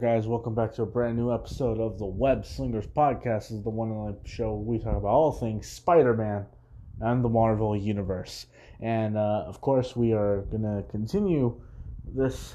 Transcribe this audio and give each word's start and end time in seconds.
Guys. 0.00 0.28
Welcome 0.28 0.54
back 0.54 0.72
to 0.74 0.82
a 0.82 0.86
brand 0.86 1.16
new 1.16 1.34
episode 1.34 1.80
of 1.80 1.98
the 1.98 2.06
Web 2.06 2.46
Slingers 2.46 2.86
Podcast. 2.86 3.48
This 3.48 3.50
is 3.50 3.64
the 3.64 3.70
one 3.70 3.88
and 3.88 3.98
only 3.98 4.14
show 4.24 4.54
we 4.54 4.78
talk 4.78 4.96
about 4.96 5.08
all 5.08 5.32
things 5.32 5.66
Spider 5.66 6.14
Man 6.14 6.46
and 7.00 7.24
the 7.24 7.28
Marvel 7.28 7.76
Universe. 7.76 8.46
And 8.80 9.16
uh, 9.16 9.42
of 9.46 9.60
course, 9.60 9.96
we 9.96 10.12
are 10.12 10.42
going 10.52 10.62
to 10.62 10.84
continue 10.88 11.60
this 12.04 12.54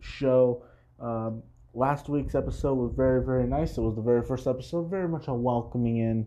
show. 0.00 0.62
Um, 1.00 1.42
last 1.72 2.10
week's 2.10 2.34
episode 2.34 2.74
was 2.74 2.92
very, 2.94 3.24
very 3.24 3.46
nice. 3.46 3.78
It 3.78 3.80
was 3.80 3.96
the 3.96 4.02
very 4.02 4.22
first 4.22 4.46
episode, 4.46 4.90
very 4.90 5.08
much 5.08 5.28
a 5.28 5.34
welcoming 5.34 5.96
in. 5.96 6.26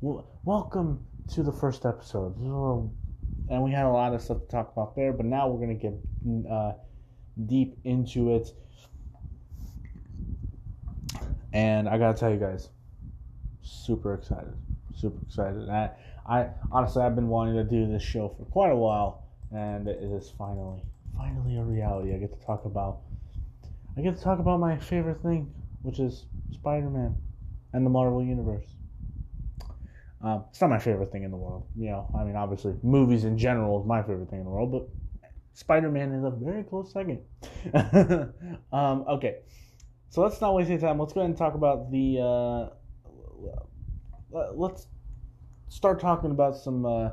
Welcome 0.00 1.06
to 1.34 1.44
the 1.44 1.52
first 1.52 1.86
episode. 1.86 2.36
And 3.48 3.62
we 3.62 3.70
had 3.70 3.84
a 3.84 3.90
lot 3.90 4.12
of 4.12 4.22
stuff 4.22 4.40
to 4.40 4.46
talk 4.48 4.72
about 4.72 4.96
there, 4.96 5.12
but 5.12 5.24
now 5.24 5.46
we're 5.48 5.64
going 5.64 5.78
to 5.78 5.82
get 5.82 6.50
uh, 6.50 6.72
deep 7.46 7.78
into 7.84 8.34
it. 8.34 8.48
And 11.52 11.88
I 11.88 11.98
gotta 11.98 12.18
tell 12.18 12.30
you 12.30 12.38
guys, 12.38 12.68
super 13.62 14.14
excited, 14.14 14.54
super 14.94 15.18
excited. 15.26 15.68
I, 15.68 15.90
I 16.26 16.48
honestly, 16.70 17.02
I've 17.02 17.14
been 17.14 17.28
wanting 17.28 17.54
to 17.54 17.64
do 17.64 17.90
this 17.90 18.02
show 18.02 18.28
for 18.28 18.44
quite 18.46 18.70
a 18.70 18.76
while, 18.76 19.24
and 19.50 19.88
it 19.88 19.98
is 20.02 20.32
finally, 20.36 20.82
finally 21.16 21.56
a 21.56 21.62
reality. 21.62 22.14
I 22.14 22.18
get 22.18 22.38
to 22.38 22.46
talk 22.46 22.64
about, 22.64 23.00
I 23.96 24.02
get 24.02 24.16
to 24.16 24.22
talk 24.22 24.38
about 24.38 24.60
my 24.60 24.76
favorite 24.76 25.22
thing, 25.22 25.52
which 25.82 26.00
is 26.00 26.26
Spider-Man 26.52 27.14
and 27.72 27.86
the 27.86 27.90
Marvel 27.90 28.22
Universe. 28.22 28.66
Um, 30.20 30.44
it's 30.50 30.60
not 30.60 30.68
my 30.68 30.78
favorite 30.78 31.12
thing 31.12 31.22
in 31.22 31.30
the 31.30 31.36
world, 31.36 31.66
you 31.76 31.90
know. 31.90 32.10
I 32.14 32.24
mean, 32.24 32.36
obviously, 32.36 32.74
movies 32.82 33.24
in 33.24 33.38
general 33.38 33.80
is 33.80 33.86
my 33.86 34.02
favorite 34.02 34.28
thing 34.28 34.40
in 34.40 34.44
the 34.44 34.50
world, 34.50 34.72
but 34.72 34.88
Spider-Man 35.54 36.12
is 36.12 36.24
a 36.24 36.30
very 36.30 36.64
close 36.64 36.92
second. 36.92 37.20
um, 38.72 39.04
okay. 39.08 39.38
So 40.10 40.22
let's 40.22 40.40
not 40.40 40.54
waste 40.54 40.70
any 40.70 40.80
time. 40.80 40.98
Let's 40.98 41.12
go 41.12 41.20
ahead 41.20 41.30
and 41.30 41.38
talk 41.38 41.54
about 41.54 41.90
the. 41.90 42.18
Uh, 42.20 42.68
let's 44.54 44.86
start 45.68 46.00
talking 46.00 46.30
about 46.30 46.56
some 46.56 46.86
uh, 46.86 47.10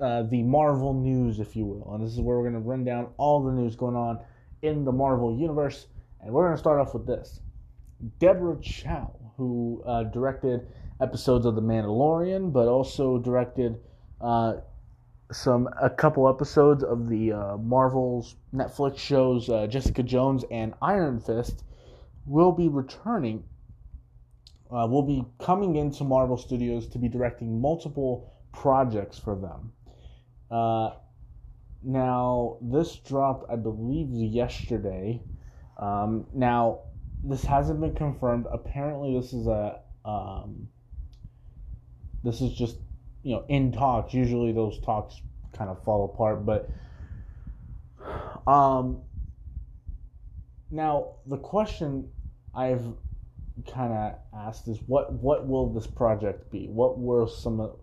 uh, 0.00 0.22
the 0.22 0.42
Marvel 0.42 0.94
news, 0.94 1.40
if 1.40 1.54
you 1.54 1.66
will. 1.66 1.94
And 1.94 2.04
this 2.04 2.12
is 2.12 2.20
where 2.20 2.38
we're 2.38 2.48
going 2.48 2.62
to 2.62 2.66
run 2.66 2.84
down 2.84 3.08
all 3.18 3.44
the 3.44 3.52
news 3.52 3.76
going 3.76 3.96
on 3.96 4.20
in 4.62 4.84
the 4.84 4.92
Marvel 4.92 5.36
universe. 5.38 5.88
And 6.22 6.32
we're 6.32 6.44
going 6.44 6.54
to 6.54 6.60
start 6.60 6.80
off 6.80 6.94
with 6.94 7.06
this: 7.06 7.40
Deborah 8.18 8.58
Chow, 8.62 9.14
who 9.36 9.82
uh, 9.86 10.04
directed 10.04 10.66
episodes 11.02 11.44
of 11.44 11.54
The 11.54 11.62
Mandalorian, 11.62 12.50
but 12.50 12.66
also 12.66 13.18
directed 13.18 13.78
uh, 14.22 14.54
some 15.32 15.68
a 15.82 15.90
couple 15.90 16.30
episodes 16.30 16.82
of 16.82 17.10
the 17.10 17.32
uh, 17.32 17.56
Marvel's 17.58 18.36
Netflix 18.54 18.96
shows 18.96 19.48
Jessica 19.70 20.02
Jones 20.02 20.46
and 20.50 20.72
Iron 20.80 21.20
Fist 21.20 21.64
will 22.26 22.52
be 22.52 22.68
returning, 22.68 23.44
uh, 24.70 24.86
will 24.88 25.02
be 25.02 25.24
coming 25.38 25.76
into 25.76 26.04
Marvel 26.04 26.36
Studios 26.36 26.88
to 26.88 26.98
be 26.98 27.08
directing 27.08 27.60
multiple 27.60 28.32
projects 28.52 29.18
for 29.18 29.36
them. 29.36 29.72
Uh, 30.50 30.90
now, 31.82 32.58
this 32.60 32.96
dropped, 32.96 33.50
I 33.50 33.56
believe, 33.56 34.08
yesterday. 34.10 35.22
Um, 35.78 36.26
now, 36.34 36.80
this 37.22 37.44
hasn't 37.44 37.80
been 37.80 37.94
confirmed. 37.94 38.46
Apparently, 38.50 39.18
this 39.18 39.32
is 39.32 39.46
a 39.46 39.80
um, 40.04 40.68
this 42.22 42.40
is 42.40 42.52
just 42.52 42.76
you 43.22 43.34
know 43.34 43.44
in 43.48 43.72
talks. 43.72 44.14
Usually, 44.14 44.52
those 44.52 44.80
talks 44.80 45.20
kind 45.52 45.70
of 45.70 45.82
fall 45.84 46.04
apart, 46.12 46.44
but 46.44 46.68
um, 48.46 49.02
now 50.70 51.14
the 51.26 51.38
question 51.38 52.10
I've 52.56 52.84
kind 53.70 53.92
of 53.92 54.14
asked 54.34 54.68
is 54.68 54.78
what 54.86 55.12
what 55.12 55.46
will 55.46 55.72
this 55.72 55.86
project 55.86 56.50
be? 56.50 56.68
What 56.68 56.98
were 56.98 57.28
some 57.28 57.60
of 57.60 57.78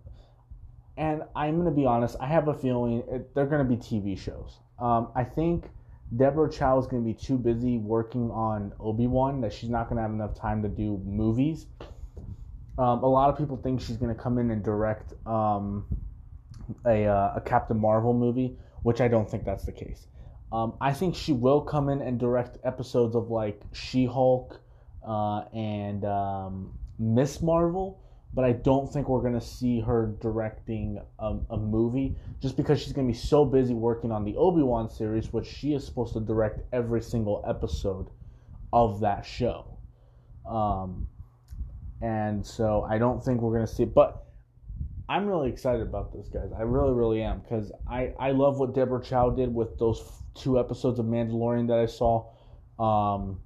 and 0.97 1.23
I'm 1.35 1.55
going 1.55 1.65
to 1.65 1.71
be 1.71 1.85
honest, 1.85 2.15
I 2.19 2.27
have 2.27 2.47
a 2.47 2.53
feeling 2.53 3.03
it, 3.09 3.33
they're 3.33 3.45
going 3.45 3.67
to 3.67 3.75
be 3.75 3.77
TV 3.77 4.17
shows. 4.17 4.59
Um, 4.79 5.09
I 5.15 5.23
think 5.23 5.65
Deborah 6.15 6.49
Chow 6.49 6.77
is 6.77 6.85
going 6.85 7.03
to 7.03 7.07
be 7.07 7.13
too 7.13 7.37
busy 7.37 7.77
working 7.77 8.29
on 8.31 8.73
Obi 8.79 9.07
Wan 9.07 9.41
that 9.41 9.53
she's 9.53 9.69
not 9.69 9.89
going 9.89 9.97
to 9.97 10.03
have 10.03 10.11
enough 10.11 10.35
time 10.35 10.61
to 10.61 10.69
do 10.69 11.01
movies. 11.03 11.65
Um, 12.77 13.03
a 13.03 13.09
lot 13.09 13.29
of 13.29 13.37
people 13.37 13.57
think 13.57 13.81
she's 13.81 13.97
going 13.97 14.15
to 14.15 14.19
come 14.19 14.37
in 14.37 14.51
and 14.51 14.63
direct 14.63 15.13
um, 15.27 15.85
a, 16.85 17.05
uh, 17.05 17.33
a 17.35 17.41
Captain 17.43 17.79
Marvel 17.79 18.13
movie, 18.13 18.57
which 18.83 19.01
I 19.01 19.07
don't 19.07 19.29
think 19.29 19.45
that's 19.45 19.65
the 19.65 19.71
case. 19.71 20.07
Um, 20.51 20.73
I 20.79 20.93
think 20.93 21.15
she 21.15 21.33
will 21.33 21.61
come 21.61 21.89
in 21.89 22.01
and 22.01 22.19
direct 22.19 22.59
episodes 22.63 23.15
of 23.15 23.31
like 23.31 23.61
She 23.73 24.05
Hulk, 24.05 24.59
uh, 25.05 25.41
and 25.53 26.05
um, 26.05 26.73
Ms. 26.99 27.41
Marvel, 27.41 28.01
but 28.33 28.45
I 28.45 28.53
don't 28.53 28.91
think 28.91 29.09
we're 29.09 29.21
gonna 29.21 29.41
see 29.41 29.79
her 29.81 30.15
directing 30.21 30.99
a, 31.19 31.37
a 31.51 31.57
movie 31.57 32.15
just 32.41 32.57
because 32.57 32.81
she's 32.81 32.93
gonna 32.93 33.07
be 33.07 33.13
so 33.13 33.45
busy 33.45 33.73
working 33.73 34.11
on 34.11 34.23
the 34.23 34.35
Obi 34.37 34.61
Wan 34.61 34.89
series, 34.89 35.31
which 35.31 35.45
she 35.45 35.73
is 35.73 35.85
supposed 35.85 36.13
to 36.13 36.19
direct 36.19 36.61
every 36.73 37.01
single 37.01 37.43
episode 37.47 38.09
of 38.71 38.99
that 39.01 39.25
show. 39.25 39.77
Um, 40.49 41.07
and 42.01 42.45
so 42.45 42.85
I 42.89 42.97
don't 42.97 43.23
think 43.23 43.41
we're 43.41 43.53
gonna 43.53 43.67
see 43.67 43.83
it, 43.83 43.93
but 43.93 44.23
I'm 45.07 45.27
really 45.27 45.49
excited 45.49 45.81
about 45.81 46.13
this, 46.13 46.27
guys. 46.29 46.49
I 46.57 46.61
really, 46.61 46.93
really 46.93 47.21
am 47.21 47.41
because 47.41 47.71
I 47.87 48.13
I 48.19 48.31
love 48.31 48.57
what 48.57 48.73
Deborah 48.73 49.03
Chow 49.03 49.29
did 49.29 49.53
with 49.53 49.77
those 49.77 50.01
two 50.33 50.59
episodes 50.59 50.99
of 50.99 51.05
Mandalorian 51.05 51.67
that 51.67 51.77
I 51.77 51.85
saw. 51.85 52.31
Um, 52.79 53.39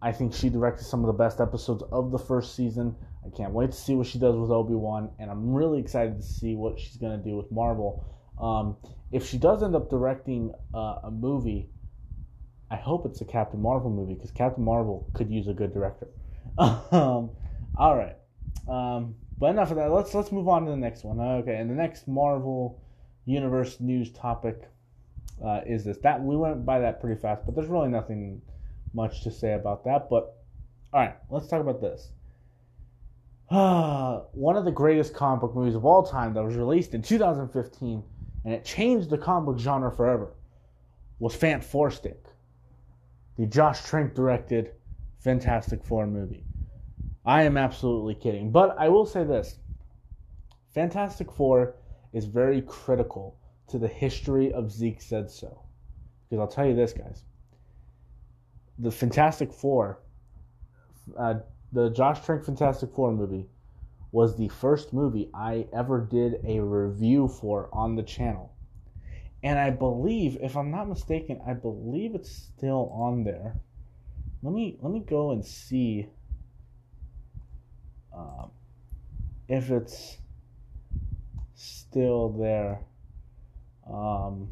I 0.00 0.12
think 0.12 0.32
she 0.32 0.48
directed 0.48 0.84
some 0.84 1.00
of 1.00 1.08
the 1.08 1.12
best 1.12 1.40
episodes 1.40 1.82
of 1.90 2.12
the 2.12 2.18
first 2.18 2.54
season. 2.54 2.94
I 3.26 3.36
can't 3.36 3.52
wait 3.52 3.72
to 3.72 3.76
see 3.76 3.94
what 3.94 4.06
she 4.06 4.18
does 4.18 4.36
with 4.36 4.50
Obi 4.50 4.74
Wan, 4.74 5.10
and 5.18 5.30
I'm 5.30 5.52
really 5.52 5.80
excited 5.80 6.16
to 6.16 6.22
see 6.22 6.54
what 6.54 6.78
she's 6.78 6.96
going 6.96 7.18
to 7.18 7.24
do 7.24 7.36
with 7.36 7.50
Marvel. 7.50 8.04
Um, 8.40 8.76
if 9.10 9.26
she 9.26 9.38
does 9.38 9.62
end 9.62 9.74
up 9.74 9.90
directing 9.90 10.52
uh, 10.72 11.00
a 11.04 11.10
movie, 11.10 11.68
I 12.70 12.76
hope 12.76 13.06
it's 13.06 13.20
a 13.20 13.24
Captain 13.24 13.60
Marvel 13.60 13.90
movie 13.90 14.14
because 14.14 14.30
Captain 14.30 14.62
Marvel 14.62 15.10
could 15.14 15.30
use 15.30 15.48
a 15.48 15.54
good 15.54 15.72
director. 15.72 16.08
um, 16.58 17.30
all 17.76 17.96
right, 17.96 18.16
um, 18.68 19.16
but 19.36 19.50
enough 19.50 19.70
of 19.70 19.76
that. 19.78 19.90
Let's 19.90 20.14
let's 20.14 20.30
move 20.30 20.48
on 20.48 20.64
to 20.64 20.70
the 20.70 20.76
next 20.76 21.04
one. 21.04 21.20
Okay, 21.20 21.56
and 21.56 21.68
the 21.68 21.74
next 21.74 22.06
Marvel 22.06 22.80
Universe 23.24 23.80
news 23.80 24.12
topic 24.12 24.62
uh, 25.44 25.60
is 25.66 25.84
this. 25.84 25.98
That 25.98 26.22
we 26.22 26.36
went 26.36 26.64
by 26.64 26.78
that 26.80 27.00
pretty 27.00 27.20
fast, 27.20 27.42
but 27.46 27.54
there's 27.56 27.68
really 27.68 27.88
nothing 27.88 28.42
much 28.94 29.22
to 29.22 29.30
say 29.30 29.54
about 29.54 29.84
that. 29.84 30.08
But 30.10 30.34
all 30.92 31.00
right, 31.00 31.16
let's 31.30 31.48
talk 31.48 31.60
about 31.60 31.80
this. 31.80 32.12
One 33.50 34.56
of 34.56 34.64
the 34.64 34.70
greatest 34.70 35.14
comic 35.14 35.40
book 35.40 35.54
movies 35.54 35.74
of 35.74 35.84
all 35.84 36.02
time 36.02 36.34
that 36.34 36.44
was 36.44 36.54
released 36.54 36.94
in 36.94 37.02
2015 37.02 38.02
and 38.44 38.54
it 38.54 38.64
changed 38.64 39.10
the 39.10 39.18
comic 39.18 39.46
book 39.46 39.58
genre 39.58 39.90
forever 39.90 40.34
was 41.18 41.36
Fant4stic, 41.36 42.16
the 43.36 43.46
Josh 43.46 43.84
Trank 43.84 44.14
directed 44.14 44.72
Fantastic 45.20 45.84
Four 45.84 46.06
movie. 46.06 46.44
I 47.24 47.42
am 47.42 47.56
absolutely 47.56 48.14
kidding, 48.14 48.50
but 48.52 48.76
I 48.78 48.88
will 48.88 49.04
say 49.04 49.24
this 49.24 49.58
Fantastic 50.74 51.32
Four 51.32 51.74
is 52.12 52.24
very 52.24 52.62
critical 52.62 53.38
to 53.68 53.78
the 53.78 53.88
history 53.88 54.52
of 54.52 54.70
Zeke 54.70 55.02
Said 55.02 55.30
So. 55.30 55.62
Because 56.28 56.40
I'll 56.40 56.48
tell 56.48 56.66
you 56.66 56.74
this, 56.74 56.92
guys 56.92 57.24
the 58.78 58.90
Fantastic 58.90 59.52
Four, 59.52 60.00
uh, 61.18 61.34
the 61.72 61.90
Josh 61.90 62.24
Trank 62.24 62.44
Fantastic 62.44 62.90
Four 62.94 63.12
movie, 63.12 63.46
was 64.12 64.36
the 64.36 64.48
first 64.48 64.92
movie 64.92 65.28
I 65.34 65.66
ever 65.72 66.00
did 66.00 66.40
a 66.46 66.60
review 66.60 67.28
for 67.28 67.68
on 67.72 67.96
the 67.96 68.02
channel. 68.02 68.54
And 69.42 69.58
I 69.58 69.70
believe, 69.70 70.38
if 70.40 70.56
I'm 70.56 70.70
not 70.70 70.88
mistaken, 70.88 71.40
I 71.46 71.52
believe 71.52 72.14
it's 72.14 72.30
still 72.30 72.90
on 72.92 73.24
there. 73.24 73.54
Let 74.42 74.54
me 74.54 74.78
let 74.80 74.92
me 74.92 75.00
go 75.00 75.32
and 75.32 75.44
see 75.44 76.08
um, 78.16 78.50
if 79.48 79.70
it's 79.70 80.18
still 81.54 82.30
there. 82.30 82.80
Um, 83.88 84.48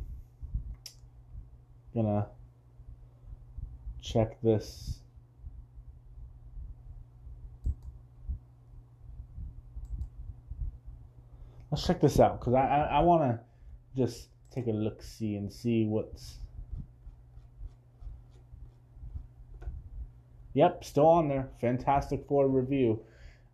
gonna 1.94 2.26
check 4.06 4.40
this. 4.40 5.00
Let's 11.70 11.86
check 11.86 12.00
this 12.00 12.20
out 12.20 12.38
because 12.40 12.54
I, 12.54 12.60
I, 12.60 12.98
I 12.98 13.00
want 13.00 13.22
to 13.22 13.40
just 13.96 14.28
take 14.50 14.66
a 14.68 14.70
look 14.70 15.02
see 15.02 15.34
and 15.34 15.52
see 15.52 15.84
what's. 15.84 16.36
Yep, 20.54 20.84
still 20.84 21.06
on 21.06 21.28
there. 21.28 21.48
Fantastic 21.60 22.24
Four 22.28 22.48
review. 22.48 23.00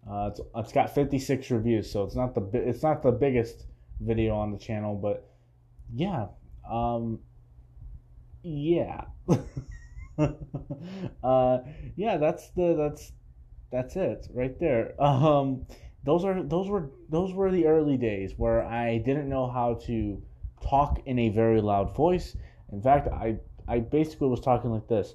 Uh, 0.09 0.31
it's, 0.31 0.41
it's 0.55 0.73
got 0.73 0.95
56 0.95 1.51
reviews, 1.51 1.91
so 1.91 2.05
it's 2.05 2.15
not 2.15 2.35
the 2.35 2.43
it's 2.53 2.83
not 2.83 3.03
the 3.03 3.11
biggest 3.11 3.67
video 4.01 4.35
on 4.35 4.53
the 4.53 4.59
channel, 4.59 4.95
but 4.95 5.29
yeah, 5.95 6.27
um, 6.71 7.21
yeah. 8.43 9.05
uh, 11.25 11.59
yeah, 11.97 12.17
that's 12.17 12.51
the 12.51 12.75
that's 12.77 13.13
that's 13.71 13.97
it 13.97 14.29
right 14.35 14.59
there. 14.61 15.01
Um, 15.03 15.67
those 16.05 16.25
are 16.25 16.43
those 16.43 16.69
were 16.69 16.91
those 17.09 17.33
were 17.33 17.51
the 17.51 17.67
early 17.67 17.97
days 17.97 18.35
where 18.37 18.63
I 18.65 18.99
didn't 18.99 19.29
know 19.29 19.51
how 19.51 19.75
to 19.87 20.23
talk 20.63 21.01
in 21.07 21.19
a 21.19 21.29
very 21.31 21.61
loud 21.61 21.95
voice. 21.95 22.37
In 22.73 22.83
fact, 22.83 23.09
I 23.09 23.37
I 23.69 23.81
basically 23.81 24.29
was 24.29 24.41
talking 24.41 24.71
like 24.71 24.89
this. 24.89 25.15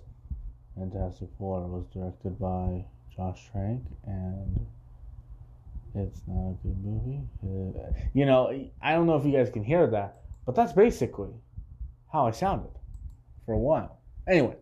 Fantastic 0.78 1.30
Four 1.38 1.68
was 1.68 1.86
directed 1.88 2.40
by 2.40 2.86
Josh 3.16 3.50
Trank 3.52 3.84
and 4.06 4.68
it's 5.96 6.22
not 6.28 6.52
a 6.52 6.56
good 6.62 6.78
movie. 6.84 7.22
Uh, 7.44 7.92
you 8.14 8.26
know, 8.26 8.70
I 8.82 8.94
don't 8.94 9.08
know 9.08 9.18
if 9.18 9.26
you 9.26 9.32
guys 9.32 9.50
can 9.50 9.64
hear 9.64 9.88
that, 9.88 10.22
but 10.46 10.56
that's 10.56 10.74
basically 10.74 11.34
how 12.12 12.28
I 12.28 12.32
sounded 12.32 12.70
for 13.46 13.54
a 13.54 13.58
while. 13.58 14.00
Anyway, 14.28 14.56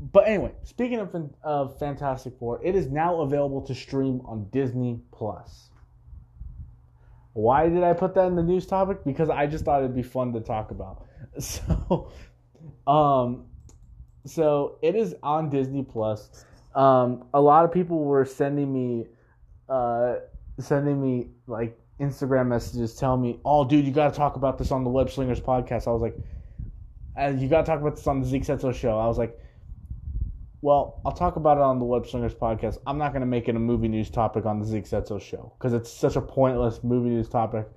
but 0.00 0.28
anyway, 0.28 0.52
speaking 0.62 1.00
of, 1.00 1.14
of 1.42 1.78
Fantastic 1.78 2.38
Four, 2.38 2.60
it 2.64 2.76
is 2.76 2.88
now 2.88 3.20
available 3.20 3.62
to 3.62 3.74
stream 3.74 4.20
on 4.24 4.48
Disney 4.50 5.00
Plus. 5.10 5.70
Why 7.32 7.68
did 7.68 7.82
I 7.82 7.92
put 7.92 8.14
that 8.14 8.26
in 8.26 8.36
the 8.36 8.42
news 8.42 8.66
topic? 8.66 9.04
Because 9.04 9.28
I 9.28 9.46
just 9.46 9.64
thought 9.64 9.80
it'd 9.80 9.94
be 9.94 10.02
fun 10.02 10.32
to 10.32 10.40
talk 10.40 10.70
about. 10.70 11.04
So, 11.38 12.10
um, 12.86 13.46
so 14.24 14.78
it 14.82 14.96
is 14.96 15.14
on 15.22 15.50
Disney 15.50 15.84
Plus. 15.84 16.44
Um, 16.74 17.28
a 17.32 17.40
lot 17.40 17.64
of 17.64 17.70
people 17.70 18.04
were 18.04 18.24
sending 18.24 18.72
me, 18.72 19.06
uh, 19.68 20.16
sending 20.58 21.00
me 21.00 21.28
like 21.46 21.78
Instagram 22.00 22.48
messages 22.48 22.94
telling 22.94 23.22
me, 23.22 23.38
"Oh, 23.44 23.64
dude, 23.64 23.84
you 23.84 23.92
got 23.92 24.12
to 24.12 24.18
talk 24.18 24.34
about 24.34 24.58
this 24.58 24.72
on 24.72 24.82
the 24.82 24.90
Web 24.90 25.10
Slingers 25.10 25.40
podcast." 25.40 25.86
I 25.86 25.92
was 25.92 26.02
like, 26.02 26.16
"And 27.16 27.40
you 27.40 27.48
got 27.48 27.60
to 27.60 27.66
talk 27.66 27.80
about 27.80 27.96
this 27.96 28.06
on 28.06 28.20
the 28.20 28.26
Zeke 28.26 28.44
Said 28.44 28.60
So 28.60 28.72
show." 28.72 28.98
I 28.98 29.06
was 29.06 29.18
like, 29.18 29.38
"Well, 30.60 31.00
I'll 31.04 31.12
talk 31.12 31.36
about 31.36 31.58
it 31.58 31.62
on 31.62 31.78
the 31.78 31.84
Web 31.84 32.06
Slingers 32.06 32.34
podcast. 32.34 32.78
I'm 32.86 32.98
not 32.98 33.12
going 33.12 33.20
to 33.20 33.26
make 33.26 33.48
it 33.48 33.56
a 33.56 33.60
movie 33.60 33.88
news 33.88 34.10
topic 34.10 34.46
on 34.46 34.58
the 34.58 34.66
Zeke 34.66 34.86
Said 34.86 35.06
So 35.06 35.18
show 35.18 35.52
because 35.58 35.72
it's 35.72 35.90
such 35.90 36.16
a 36.16 36.20
pointless 36.20 36.82
movie 36.82 37.10
news 37.10 37.28
topic." 37.28 37.68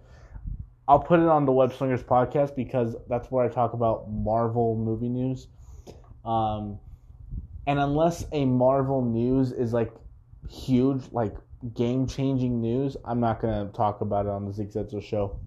I'll 0.88 1.00
put 1.00 1.20
it 1.20 1.28
on 1.28 1.46
the 1.46 1.54
Web 1.54 1.72
Slingers 1.74 2.04
podcast 2.04 2.54
because 2.54 2.98
that's 3.08 3.32
where 3.32 3.46
I 3.46 3.48
talk 3.48 3.72
about 3.72 4.12
Marvel 4.12 4.76
movie 4.76 5.08
news. 5.08 5.48
Um, 6.26 6.80
and 7.66 7.80
unless 7.80 8.26
a 8.34 8.44
Marvel 8.44 9.02
news 9.02 9.54
is 9.54 9.72
like 9.72 9.94
huge, 10.50 11.04
like 11.12 11.36
game 11.74 12.08
changing 12.08 12.60
news, 12.60 12.98
I'm 13.06 13.20
not 13.20 13.42
gonna 13.42 13.70
talk 13.74 14.02
about 14.02 14.26
it 14.26 14.30
on 14.30 14.46
the 14.46 14.52
Zeke 14.52 14.72
Said 14.72 14.90
So 14.90 15.00
show. 15.00 15.40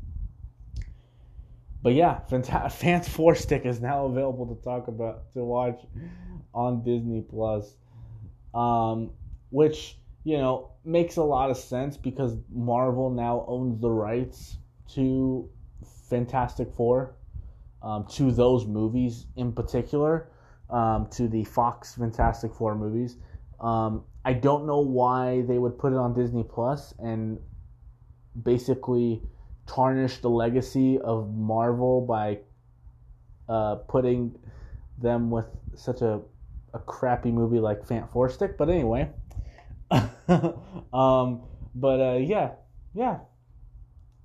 But 1.83 1.93
yeah, 1.93 2.21
Fant- 2.31 2.47
Fant4stic 2.49 3.67
is 3.67 3.81
now 3.81 4.07
available 4.07 4.47
to 4.47 4.63
talk 4.63 4.89
about 4.89 5.33
to 5.35 5.45
watch 5.45 5.81
on 6.55 6.83
Disney 6.83 7.23
Plus, 7.29 7.75
um, 8.55 9.11
which 9.51 9.99
you 10.25 10.39
know 10.39 10.71
makes 10.85 11.17
a 11.17 11.23
lot 11.23 11.51
of 11.51 11.57
sense 11.57 11.97
because 11.97 12.37
Marvel 12.53 13.11
now 13.11 13.45
owns 13.49 13.81
the 13.81 13.91
rights 13.91 14.57
to 14.95 15.49
Fantastic 16.09 16.73
Four, 16.73 17.17
um, 17.83 18.07
to 18.13 18.33
those 18.33 18.67
movies 18.67 19.27
in 19.37 19.53
particular 19.53 20.29
um, 20.71 21.07
to 21.13 21.29
the 21.29 21.45
Fox 21.45 21.95
Fantastic 21.95 22.53
Four 22.55 22.75
movies. 22.75 23.17
Um, 23.61 24.05
I 24.25 24.33
don't 24.33 24.67
know 24.67 24.81
why 24.81 25.43
they 25.43 25.59
would 25.59 25.79
put 25.79 25.93
it 25.93 25.99
on 25.99 26.15
Disney 26.15 26.45
Plus 26.45 26.95
and 26.99 27.39
basically 28.43 29.23
tarnish 29.67 30.19
the 30.19 30.31
legacy 30.31 30.99
of 30.99 31.35
Marvel 31.35 32.01
by 32.01 32.39
uh, 33.49 33.77
putting 33.87 34.35
them 35.01 35.31
with 35.31 35.47
such 35.75 36.01
a, 36.01 36.21
a 36.75 36.79
crappy 36.79 37.31
movie 37.31 37.61
like 37.61 37.87
Fant4stic. 37.87 38.57
But 38.59 38.69
anyway, 38.69 39.11
um, 40.93 41.43
but 41.75 42.01
uh, 42.01 42.19
yeah, 42.19 42.53
yeah, 42.95 43.19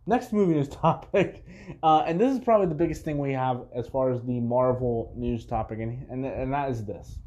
next 0.05 0.33
movie 0.33 0.53
news 0.53 0.67
topic, 0.69 1.45
uh, 1.83 2.03
and 2.05 2.19
this 2.19 2.33
is 2.33 2.39
probably 2.39 2.67
the 2.67 2.75
biggest 2.75 3.05
thing 3.05 3.17
we 3.17 3.33
have 3.33 3.61
as 3.75 3.87
far 3.87 4.11
as 4.11 4.21
the 4.23 4.39
Marvel 4.39 5.13
news 5.15 5.45
topic, 5.45 5.79
and 5.79 6.05
and, 6.09 6.25
and 6.25 6.53
that 6.53 6.69
is 6.69 6.83
this. 6.85 7.19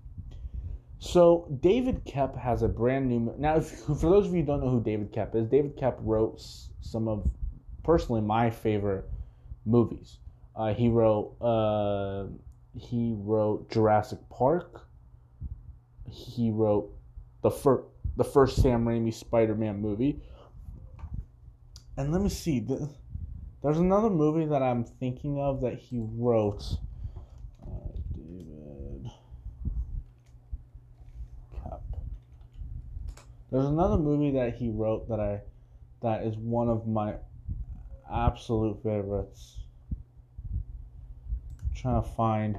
So 0.99 1.49
David 1.61 2.05
Koepp 2.05 2.39
has 2.39 2.63
a 2.63 2.69
brand 2.69 3.09
new. 3.09 3.35
Now, 3.37 3.57
if, 3.57 3.71
for 3.71 3.95
those 3.95 4.27
of 4.27 4.35
you 4.35 4.43
who 4.43 4.47
don't 4.47 4.63
know 4.63 4.71
who 4.71 4.81
David 4.81 5.13
Koepp 5.13 5.35
is, 5.35 5.49
David 5.49 5.77
Koepp 5.77 5.97
wrote 5.99 6.41
some 6.81 7.09
of, 7.09 7.29
personally, 7.83 8.21
my 8.21 8.51
favorite 8.51 9.05
movies. 9.67 10.19
Uh, 10.55 10.73
he 10.73 10.89
wrote 10.89 11.35
uh, 11.41 12.27
he 12.79 13.15
wrote 13.17 13.69
Jurassic 13.71 14.19
Park. 14.31 14.82
He 16.13 16.51
wrote 16.51 16.93
the 17.43 17.51
first 17.51 17.85
the 18.17 18.25
first 18.25 18.61
Sam 18.61 18.85
Raimi 18.85 19.13
Spider 19.13 19.55
Man 19.55 19.81
movie, 19.81 20.21
and 21.97 22.13
let 22.13 22.21
me 22.21 22.29
see. 22.29 22.67
There's 23.63 23.79
another 23.79 24.11
movie 24.11 24.47
that 24.47 24.63
I'm 24.63 24.85
thinking 24.85 25.39
of 25.41 25.61
that 25.63 25.75
he 25.75 26.01
wrote. 26.01 26.79
Uh, 27.65 27.71
David. 28.15 29.11
There's 33.51 33.67
another 33.67 33.99
movie 33.99 34.31
that 34.33 34.55
he 34.55 34.71
wrote 34.71 35.09
that 35.09 35.21
I 35.21 35.43
that 36.03 36.25
is 36.25 36.37
one 36.37 36.69
of 36.69 36.87
my 36.87 37.15
absolute 38.13 38.83
favorites. 38.83 39.61
I'm 41.61 41.75
trying 41.75 42.03
to 42.03 42.09
find. 42.09 42.59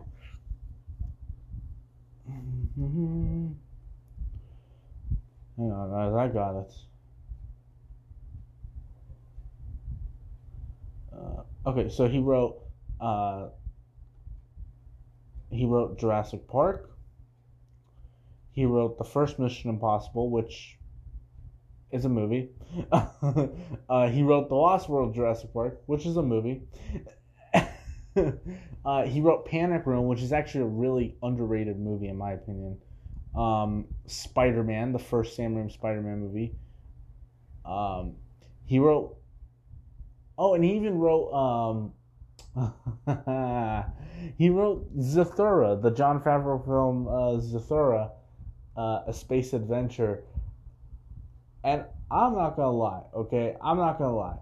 Hang 2.27 3.56
on, 5.72 5.92
guys, 5.92 6.13
I 6.13 6.34
got 6.34 6.60
it. 6.62 6.74
Uh, 11.13 11.70
okay, 11.70 11.89
so 11.89 12.08
he 12.08 12.20
wrote 12.20 12.60
uh, 13.00 13.50
he 15.51 15.65
wrote 15.65 16.00
Jurassic 16.00 16.48
Park. 16.48 16.89
He 18.51 18.65
wrote 18.65 18.98
the 18.98 19.03
first 19.03 19.39
Mission 19.39 19.70
Impossible, 19.70 20.30
which 20.30 20.77
is 21.92 22.06
a 22.06 22.10
movie. 22.10 22.50
uh, 22.92 24.10
he 24.10 24.24
wrote 24.24 24.50
The 24.50 24.56
Lost 24.56 24.89
World 24.89 25.13
Jurassic 25.13 25.53
Park, 25.53 25.82
which 25.86 26.06
is 26.06 26.18
a 26.18 26.24
movie. 26.24 26.63
uh, 28.86 29.03
he 29.03 29.22
wrote 29.22 29.46
Panic 29.46 29.86
Room, 29.86 30.08
which 30.08 30.22
is 30.22 30.32
actually 30.32 30.62
a 30.62 30.67
really 30.67 31.15
underrated 31.24 31.79
movie 31.79 32.08
in 32.08 32.17
my 32.17 32.34
opinion. 32.34 32.77
Um, 33.36 33.86
Spider 34.05 34.63
Man, 34.63 34.91
the 34.91 35.00
first 35.00 35.36
Sam 35.36 35.55
Raimi 35.55 35.72
Spider 35.72 36.01
Man 36.01 36.20
movie. 36.20 36.55
Um, 37.65 38.15
he 38.65 38.79
wrote 38.79 39.17
Oh, 40.38 40.55
and 40.55 40.63
he 40.63 40.75
even 40.75 40.98
wrote 40.98 41.32
um 41.32 41.93
he 44.38 44.50
wrote 44.50 44.96
Zathura, 44.98 45.82
the 45.82 45.91
Jon 45.91 46.22
Favreau 46.22 46.63
film 46.63 47.08
uh, 47.08 47.39
Zathura, 47.41 48.12
uh, 48.77 49.00
a 49.08 49.13
space 49.13 49.53
adventure. 49.53 50.24
And 51.63 51.86
I'm 52.12 52.36
not 52.36 52.55
gonna 52.55 52.72
lie, 52.72 53.03
okay? 53.15 53.55
I'm 53.62 53.77
not 53.77 53.98
gonna 53.98 54.15
lie. 54.15 54.38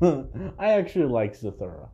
I 0.58 0.72
actually 0.72 1.06
like 1.06 1.38
Zathura. 1.38 1.88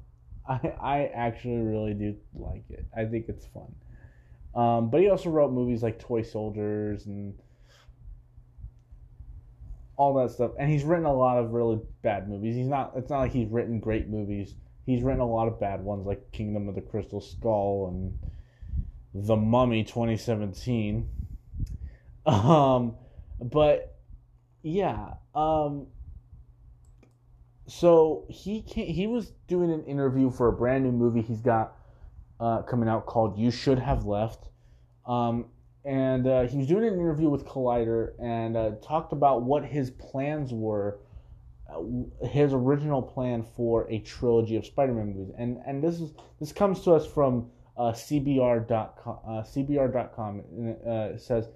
I 0.48 0.74
I 0.80 1.10
actually 1.14 1.58
really 1.58 1.94
do 1.94 2.16
like 2.34 2.64
it. 2.70 2.86
I 2.96 3.04
think 3.04 3.26
it's 3.28 3.46
fun. 3.46 3.74
Um, 4.54 4.90
but 4.90 5.00
he 5.00 5.10
also 5.10 5.28
wrote 5.30 5.52
movies 5.52 5.82
like 5.82 5.98
Toy 5.98 6.22
Soldiers 6.22 7.06
and 7.06 7.34
all 9.96 10.14
that 10.14 10.30
stuff. 10.30 10.52
And 10.58 10.70
he's 10.70 10.84
written 10.84 11.04
a 11.04 11.14
lot 11.14 11.38
of 11.38 11.52
really 11.52 11.80
bad 12.02 12.28
movies. 12.28 12.56
He's 12.56 12.68
not. 12.68 12.92
It's 12.96 13.10
not 13.10 13.20
like 13.20 13.32
he's 13.32 13.48
written 13.48 13.80
great 13.80 14.08
movies. 14.08 14.54
He's 14.86 15.02
written 15.02 15.20
a 15.20 15.28
lot 15.28 15.48
of 15.48 15.58
bad 15.58 15.82
ones, 15.82 16.06
like 16.06 16.30
Kingdom 16.32 16.68
of 16.68 16.74
the 16.74 16.80
Crystal 16.80 17.20
Skull 17.20 17.88
and 17.88 19.26
The 19.26 19.36
Mummy 19.36 19.84
2017. 19.84 21.08
Um, 22.26 22.96
but 23.40 24.00
yeah. 24.64 25.14
Um. 25.32 25.86
So 27.66 28.26
he 28.28 28.62
can, 28.62 28.86
he 28.86 29.06
was 29.06 29.32
doing 29.48 29.72
an 29.72 29.84
interview 29.84 30.30
for 30.30 30.48
a 30.48 30.52
brand 30.52 30.84
new 30.84 30.92
movie 30.92 31.20
he's 31.20 31.40
got 31.40 31.76
uh, 32.38 32.62
coming 32.62 32.88
out 32.88 33.06
called 33.06 33.38
"You 33.38 33.50
Should 33.50 33.78
Have 33.78 34.04
Left." 34.04 34.48
Um, 35.06 35.46
and 35.84 36.26
uh, 36.26 36.42
he 36.42 36.58
was 36.58 36.66
doing 36.66 36.84
an 36.84 36.94
interview 36.94 37.28
with 37.28 37.44
Collider 37.46 38.12
and 38.20 38.56
uh, 38.56 38.70
talked 38.82 39.12
about 39.12 39.42
what 39.42 39.64
his 39.64 39.90
plans 39.90 40.52
were, 40.52 40.98
uh, 41.72 42.26
his 42.26 42.52
original 42.52 43.00
plan 43.00 43.44
for 43.56 43.88
a 43.88 44.00
trilogy 44.00 44.56
of 44.56 44.66
Spider-Man 44.66 45.14
movies. 45.14 45.32
And 45.38 45.58
and 45.66 45.82
this 45.82 46.00
is 46.00 46.12
this 46.40 46.52
comes 46.52 46.82
to 46.82 46.92
us 46.92 47.06
from 47.06 47.50
uh, 47.76 47.92
CBR.com. 47.92 49.18
Uh, 49.26 49.42
CBR.com 49.42 50.42
and, 50.56 50.88
uh, 50.88 51.18
says 51.18 51.48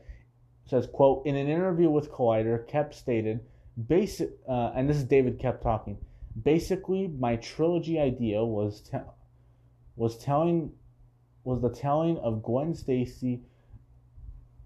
says 0.67 0.89
quote 0.93 1.27
in 1.27 1.35
an 1.35 1.49
interview 1.49 1.91
with 1.91 2.13
Collider, 2.13 2.69
Koepp 2.69 2.95
stated, 2.95 3.41
basic, 3.87 4.31
uh, 4.49 4.73
and 4.75 4.89
this 4.89 4.97
is 4.97 5.05
David 5.05 5.39
Koepp 5.39 5.63
talking. 5.63 5.99
Basically, 6.43 7.09
my 7.09 7.37
trilogy 7.37 7.99
idea 7.99 8.45
was 8.45 8.81
te- 8.81 8.99
was 9.97 10.17
telling 10.19 10.73
was 11.45 11.61
the 11.61 11.71
telling 11.71 12.19
of 12.19 12.43
Gwen 12.43 12.75
Stacy. 12.75 13.43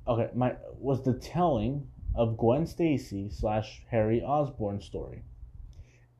Okay, 0.06 0.30
my 0.34 0.54
was 0.78 1.02
the 1.02 1.14
telling 1.14 1.88
of 2.14 2.36
Gwen 2.36 2.66
Stacy 2.66 3.28
slash 3.28 3.82
Harry 3.90 4.22
Osborn 4.22 4.80
story. 4.80 5.22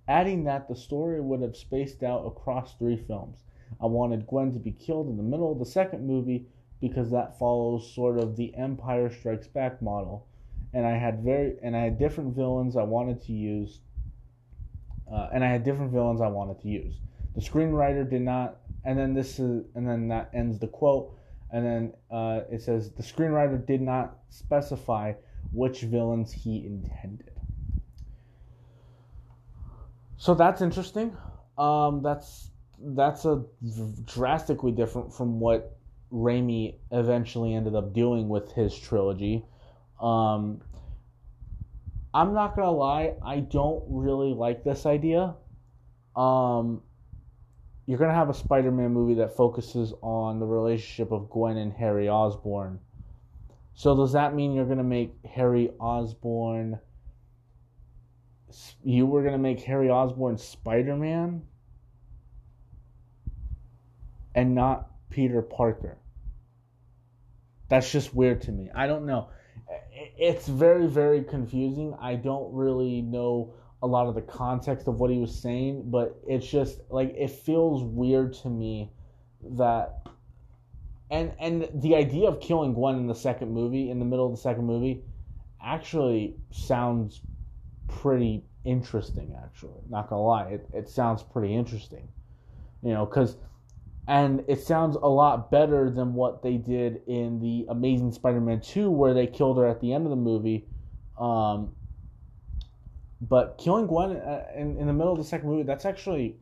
Adding 0.09 0.45
that 0.45 0.69
the 0.69 0.77
story 0.77 1.21
would 1.21 1.41
have 1.41 1.57
spaced 1.57 2.03
out 2.03 2.27
across 2.27 2.75
three 2.75 2.97
films. 2.97 3.45
I 3.81 3.87
wanted 3.87 4.27
Gwen 4.27 4.53
to 4.53 4.59
be 4.59 4.73
killed 4.73 5.09
in 5.09 5.17
the 5.17 5.23
middle 5.23 5.51
of 5.51 5.59
the 5.59 5.67
second 5.67 6.07
movie 6.07 6.47
because 6.81 7.11
that 7.11 7.39
follows 7.39 7.93
sort 7.95 8.19
of 8.19 8.37
the 8.37 8.55
Empire 8.55 9.11
Strikes 9.11 9.49
Back 9.49 9.81
model, 9.81 10.27
and 10.75 10.85
I 10.85 10.99
had 10.99 11.23
very 11.23 11.55
and 11.63 11.77
I 11.77 11.81
had 11.81 11.99
different 11.99 12.35
villains 12.35 12.77
I 12.77 12.83
wanted 12.83 13.23
to 13.23 13.33
use, 13.33 13.81
uh, 15.11 15.29
and 15.33 15.45
I 15.45 15.49
had 15.49 15.65
different 15.65 15.93
villains 15.93 16.21
I 16.21 16.29
wanted 16.29 16.61
to 16.63 16.69
use. 16.69 17.01
The 17.35 17.41
screenwriter 17.41 18.09
did 18.09 18.23
not, 18.23 18.57
and 18.85 18.99
then 18.99 19.15
this 19.15 19.39
is, 19.39 19.65
and 19.75 19.89
then 19.89 20.09
that 20.09 20.31
ends 20.35 20.59
the 20.59 20.67
quote, 20.67 21.17
and 21.53 21.65
then 21.65 21.93
uh, 22.11 22.41
it 22.51 22.63
says 22.63 22.91
the 22.91 23.03
screenwriter 23.03 23.65
did 23.65 23.81
not 23.81 24.19
specify 24.31 25.13
which 25.53 25.83
villains 25.83 26.33
he 26.33 26.67
intended. 26.67 27.31
So 30.17 30.35
that's 30.35 30.61
interesting. 30.61 31.17
Um, 31.57 32.03
that's 32.03 32.51
that's 32.81 33.25
a 33.25 33.45
drastically 34.05 34.73
different 34.73 35.15
from 35.15 35.39
what 35.39 35.77
Raimi 36.13 36.77
eventually 36.91 37.55
ended 37.55 37.77
up 37.77 37.93
doing 37.93 38.29
with 38.29 38.53
his 38.53 38.77
trilogy. 38.77 39.45
Um, 40.01 40.61
I'm 42.13 42.35
not 42.35 42.55
gonna 42.57 42.71
lie, 42.71 43.15
I 43.25 43.41
don't 43.41 43.85
really 43.89 44.33
like 44.33 44.65
this 44.65 44.87
idea. 44.87 45.35
Um, 46.15 46.83
you're 47.87 47.99
gonna 47.99 48.15
have 48.15 48.31
a 48.31 48.35
Spider-Man 48.35 48.93
movie 48.93 49.15
that 49.15 49.37
focuses 49.37 49.93
on 50.01 50.39
the 50.39 50.47
relationship 50.47 51.13
of 51.13 51.29
Gwen 51.29 51.57
and 51.57 51.73
Harry 51.73 52.09
Osborn. 52.09 52.79
So 53.75 53.97
does 53.97 54.13
that 54.13 54.35
mean 54.35 54.53
you're 54.53 54.65
gonna 54.65 54.85
make 54.85 55.15
Harry 55.25 55.71
Osborn? 55.81 56.79
You 58.85 59.07
were 59.07 59.25
gonna 59.25 59.39
make 59.39 59.61
Harry 59.63 59.91
Osborn 59.91 60.39
Spider-Man, 60.39 61.43
and 64.35 64.55
not 64.55 64.91
Peter 65.11 65.43
Parker. 65.43 65.99
That's 67.69 67.91
just 67.91 68.15
weird 68.15 68.43
to 68.43 68.53
me. 68.53 68.71
I 68.75 68.87
don't 68.87 69.07
know. 69.07 69.29
It's 70.17 70.47
very, 70.47 70.87
very 70.87 71.23
confusing. 71.23 71.95
I 72.01 72.17
don't 72.17 72.53
really 72.53 73.03
know 73.03 73.55
a 73.83 73.87
lot 73.87 74.07
of 74.07 74.15
the 74.15 74.23
context 74.23 74.89
of 74.89 74.99
what 74.99 75.11
he 75.11 75.19
was 75.19 75.35
saying, 75.35 75.91
but 75.91 76.19
it's 76.27 76.47
just 76.47 76.81
like 76.89 77.15
it 77.17 77.31
feels 77.31 77.83
weird 77.83 78.33
to 78.35 78.49
me 78.49 78.91
that 79.43 80.07
and 81.11 81.33
and 81.39 81.69
the 81.75 81.95
idea 81.95 82.29
of 82.29 82.41
killing 82.41 82.73
Gwen 82.73 82.97
in 82.97 83.07
the 83.07 83.15
second 83.15 83.53
movie, 83.53 83.91
in 83.91 83.99
the 83.99 84.05
middle 84.05 84.27
of 84.27 84.33
the 84.33 84.41
second 84.41 84.65
movie, 84.65 85.05
actually 85.63 86.37
sounds 86.51 87.21
pretty 87.89 88.43
interesting. 88.65 89.37
Actually, 89.43 89.83
not 89.89 90.09
gonna 90.09 90.23
lie, 90.23 90.49
it 90.49 90.67
it 90.73 90.89
sounds 90.89 91.23
pretty 91.23 91.55
interesting. 91.55 92.09
You 92.83 92.95
know, 92.95 93.07
because 93.07 93.37
and 94.07 94.45
it 94.49 94.61
sounds 94.61 94.97
a 94.97 95.09
lot 95.09 95.51
better 95.51 95.91
than 95.91 96.15
what 96.15 96.43
they 96.43 96.57
did 96.57 97.01
in 97.07 97.41
the 97.41 97.67
Amazing 97.71 98.13
Spider-Man 98.13 98.61
2 98.61 98.91
where 98.91 99.15
they 99.15 99.27
killed 99.27 99.57
her 99.57 99.67
at 99.67 99.81
the 99.81 99.93
end 99.93 100.05
of 100.05 100.11
the 100.11 100.17
movie. 100.17 100.67
Um, 101.19 101.73
but 103.21 103.57
killing 103.57 103.87
Gwen 103.87 104.17
uh, 104.17 104.45
in, 104.55 104.77
in 104.77 104.87
the 104.87 104.93
middle 104.93 105.13
of 105.13 105.19
the 105.19 105.25
second 105.25 105.49
movie 105.49 105.63
that's 105.63 105.85
actually 105.85 106.37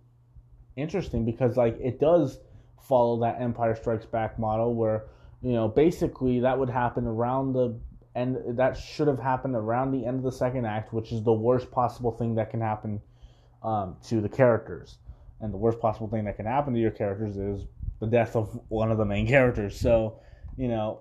interesting 0.76 1.24
because 1.24 1.56
like 1.56 1.78
it 1.80 2.00
does 2.00 2.38
follow 2.80 3.20
that 3.20 3.40
Empire 3.40 3.76
Strikes 3.76 4.06
Back 4.06 4.38
model 4.38 4.74
where 4.74 5.04
you 5.42 5.52
know 5.52 5.68
basically 5.68 6.40
that 6.40 6.58
would 6.58 6.70
happen 6.70 7.06
around 7.06 7.52
the 7.52 7.78
and 8.14 8.58
that 8.58 8.76
should 8.76 9.06
have 9.06 9.18
happened 9.18 9.54
around 9.54 9.92
the 9.92 10.04
end 10.04 10.16
of 10.18 10.24
the 10.24 10.32
second 10.32 10.66
act 10.66 10.92
which 10.92 11.12
is 11.12 11.22
the 11.22 11.32
worst 11.32 11.70
possible 11.70 12.10
thing 12.10 12.34
that 12.34 12.50
can 12.50 12.60
happen 12.60 13.00
um, 13.62 13.96
to 14.08 14.20
the 14.20 14.28
characters 14.28 14.98
and 15.42 15.52
the 15.52 15.58
worst 15.58 15.80
possible 15.80 16.08
thing 16.08 16.24
that 16.24 16.36
can 16.36 16.46
happen 16.46 16.72
to 16.72 16.80
your 16.80 16.92
characters 16.92 17.36
is 17.36 17.66
the 18.00 18.06
death 18.06 18.36
of 18.36 18.58
one 18.68 18.90
of 18.90 18.96
the 18.96 19.04
main 19.04 19.26
characters. 19.34 19.78
So, 19.78 20.20
you 20.56 20.68
know, 20.68 21.00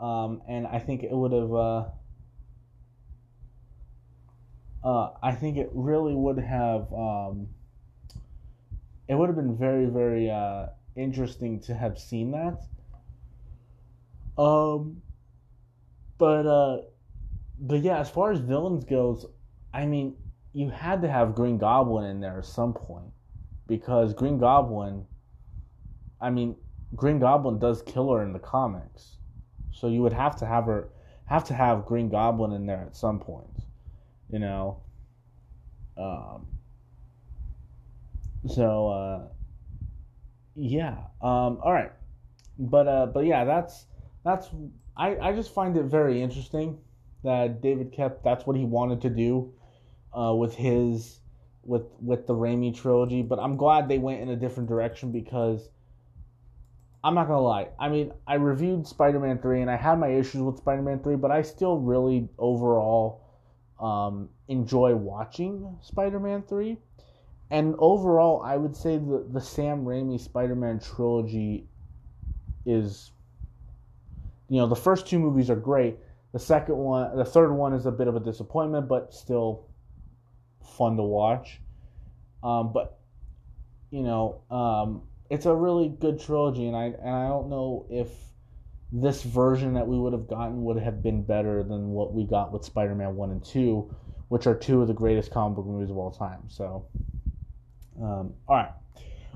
um, 0.00 0.42
and 0.48 0.66
I 0.66 0.78
think 0.78 1.02
it 1.02 1.10
would 1.10 1.32
have. 1.32 1.52
Uh, 1.52 1.84
uh, 4.82 5.10
I 5.22 5.32
think 5.32 5.56
it 5.56 5.70
really 5.72 6.14
would 6.14 6.38
have. 6.38 6.92
Um, 6.92 7.48
it 9.08 9.14
would 9.14 9.28
have 9.28 9.36
been 9.36 9.56
very, 9.56 9.86
very 9.86 10.30
uh, 10.30 10.66
interesting 10.94 11.60
to 11.60 11.74
have 11.74 11.98
seen 11.98 12.30
that. 12.30 12.62
Um, 14.40 15.02
but 16.16 16.46
uh, 16.46 16.82
but 17.58 17.80
yeah, 17.80 17.98
as 17.98 18.10
far 18.10 18.30
as 18.30 18.40
villains 18.40 18.84
goes, 18.84 19.26
I 19.72 19.86
mean, 19.86 20.16
you 20.52 20.70
had 20.70 21.02
to 21.02 21.10
have 21.10 21.34
Green 21.34 21.58
Goblin 21.58 22.04
in 22.04 22.20
there 22.20 22.38
at 22.38 22.44
some 22.44 22.72
point 22.72 23.12
because 23.70 24.12
Green 24.12 24.36
Goblin, 24.36 25.06
I 26.20 26.28
mean, 26.28 26.56
Green 26.96 27.20
Goblin 27.20 27.60
does 27.60 27.82
kill 27.82 28.10
her 28.12 28.20
in 28.20 28.32
the 28.32 28.40
comics, 28.40 29.18
so 29.70 29.86
you 29.86 30.02
would 30.02 30.12
have 30.12 30.34
to 30.38 30.46
have 30.46 30.64
her 30.64 30.88
have 31.26 31.44
to 31.44 31.54
have 31.54 31.86
Green 31.86 32.08
Goblin 32.08 32.50
in 32.50 32.66
there 32.66 32.82
at 32.84 32.96
some 32.96 33.20
point, 33.20 33.60
you 34.28 34.40
know. 34.40 34.82
Um, 35.96 36.48
so 38.48 38.88
uh, 38.88 39.28
yeah, 40.56 40.96
um, 41.22 41.60
all 41.62 41.72
right, 41.72 41.92
but 42.58 42.88
uh, 42.88 43.06
but 43.06 43.24
yeah, 43.24 43.44
that's 43.44 43.86
that's 44.24 44.48
I 44.96 45.16
I 45.16 45.32
just 45.32 45.54
find 45.54 45.76
it 45.76 45.84
very 45.84 46.20
interesting 46.20 46.76
that 47.22 47.60
David 47.60 47.92
Koepp 47.92 48.24
that's 48.24 48.44
what 48.46 48.56
he 48.56 48.64
wanted 48.64 49.00
to 49.02 49.10
do 49.10 49.52
uh, 50.12 50.34
with 50.34 50.56
his 50.56 51.20
with 51.64 51.84
with 52.00 52.26
the 52.26 52.34
Raimi 52.34 52.74
trilogy, 52.74 53.22
but 53.22 53.38
I'm 53.38 53.56
glad 53.56 53.88
they 53.88 53.98
went 53.98 54.20
in 54.20 54.30
a 54.30 54.36
different 54.36 54.68
direction 54.68 55.12
because 55.12 55.68
I'm 57.02 57.14
not 57.14 57.28
gonna 57.28 57.40
lie. 57.40 57.68
I 57.78 57.88
mean, 57.88 58.12
I 58.26 58.34
reviewed 58.34 58.86
Spider-Man 58.86 59.38
three, 59.38 59.62
and 59.62 59.70
I 59.70 59.76
had 59.76 59.98
my 59.98 60.08
issues 60.08 60.42
with 60.42 60.58
Spider-Man 60.58 61.00
three, 61.00 61.16
but 61.16 61.30
I 61.30 61.42
still 61.42 61.78
really 61.78 62.28
overall 62.38 63.22
um, 63.80 64.28
enjoy 64.48 64.94
watching 64.94 65.78
Spider-Man 65.82 66.42
three. 66.42 66.78
And 67.50 67.74
overall, 67.78 68.42
I 68.42 68.56
would 68.56 68.76
say 68.76 68.96
the 68.98 69.26
the 69.30 69.40
Sam 69.40 69.84
Raimi 69.84 70.20
Spider-Man 70.20 70.80
trilogy 70.80 71.66
is, 72.66 73.12
you 74.48 74.58
know, 74.58 74.66
the 74.66 74.76
first 74.76 75.06
two 75.06 75.18
movies 75.18 75.50
are 75.50 75.56
great. 75.56 75.98
The 76.32 76.38
second 76.38 76.76
one, 76.76 77.16
the 77.16 77.24
third 77.24 77.52
one 77.52 77.72
is 77.72 77.86
a 77.86 77.90
bit 77.90 78.06
of 78.08 78.14
a 78.14 78.20
disappointment, 78.20 78.88
but 78.88 79.12
still 79.12 79.66
fun 80.70 80.96
to 80.96 81.02
watch. 81.02 81.60
Um, 82.42 82.72
but 82.72 82.98
you 83.90 84.02
know, 84.02 84.42
um, 84.50 85.02
it's 85.28 85.46
a 85.46 85.54
really 85.54 85.88
good 85.88 86.20
trilogy, 86.20 86.66
and 86.66 86.76
I 86.76 86.86
and 86.86 87.14
I 87.14 87.28
don't 87.28 87.48
know 87.48 87.86
if 87.90 88.08
this 88.92 89.22
version 89.22 89.74
that 89.74 89.86
we 89.86 89.98
would 89.98 90.12
have 90.12 90.26
gotten 90.26 90.64
would 90.64 90.78
have 90.78 91.02
been 91.02 91.22
better 91.22 91.62
than 91.62 91.90
what 91.90 92.12
we 92.12 92.24
got 92.24 92.52
with 92.52 92.64
Spider-Man 92.64 93.14
one 93.14 93.30
and 93.30 93.44
two, 93.44 93.94
which 94.28 94.46
are 94.46 94.54
two 94.54 94.82
of 94.82 94.88
the 94.88 94.94
greatest 94.94 95.30
comic 95.30 95.56
book 95.56 95.66
movies 95.66 95.90
of 95.90 95.96
all 95.96 96.10
time. 96.10 96.42
So, 96.48 96.86
um, 97.98 98.34
all 98.48 98.56
right. 98.56 98.70